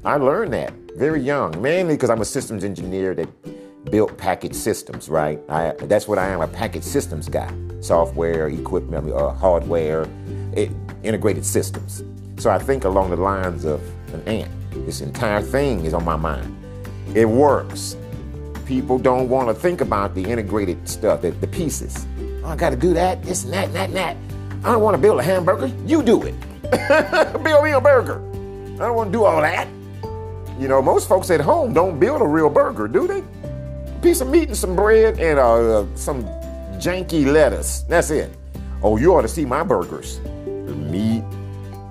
[0.04, 3.28] I learned that very young, mainly because I'm a systems engineer that
[3.90, 5.40] built package systems, right?
[5.48, 7.52] I, that's what I am, a package systems guy.
[7.80, 10.08] Software, equipment, uh, hardware,
[10.52, 10.70] it,
[11.02, 12.02] integrated systems.
[12.38, 13.80] So I think along the lines of
[14.12, 14.50] an ant.
[14.84, 16.54] This entire thing is on my mind.
[17.14, 17.96] It works.
[18.66, 22.06] People don't want to think about the integrated stuff, the, the pieces.
[22.42, 24.16] Oh, I got to do that, this and that, and that, and that.
[24.66, 25.70] I don't want to build a hamburger.
[25.86, 26.34] You do it.
[27.44, 28.18] build me a burger.
[28.74, 29.68] I don't want to do all that.
[30.58, 33.22] You know, most folks at home don't build a real burger, do they?
[34.06, 36.22] Piece of meat and some bread and uh, some
[36.78, 37.80] janky lettuce.
[37.88, 38.30] That's it.
[38.80, 40.20] Oh, you ought to see my burgers.
[40.46, 41.24] Meat,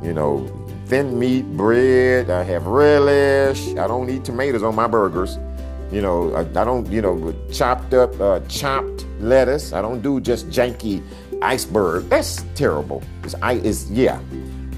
[0.01, 0.47] you know,
[0.85, 2.29] thin meat, bread.
[2.29, 3.67] I have relish.
[3.71, 5.37] I don't eat tomatoes on my burgers.
[5.91, 9.73] You know, I, I don't, you know, chopped up, uh, chopped lettuce.
[9.73, 11.03] I don't do just janky
[11.41, 12.07] iceberg.
[12.07, 13.03] That's terrible.
[13.25, 14.21] It's, I, it's, yeah.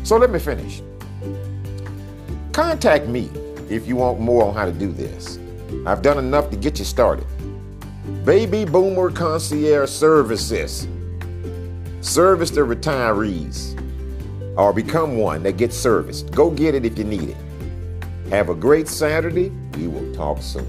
[0.02, 0.82] So let me finish.
[2.52, 3.30] Contact me
[3.70, 5.37] if you want more on how to do this.
[5.88, 7.26] I've done enough to get you started.
[8.26, 10.86] Baby Boomer Concierge Services.
[12.02, 13.74] Service the retirees
[14.58, 16.30] or become one that gets serviced.
[16.32, 17.38] Go get it if you need it.
[18.30, 19.48] Have a great Saturday.
[19.78, 20.68] We will talk soon.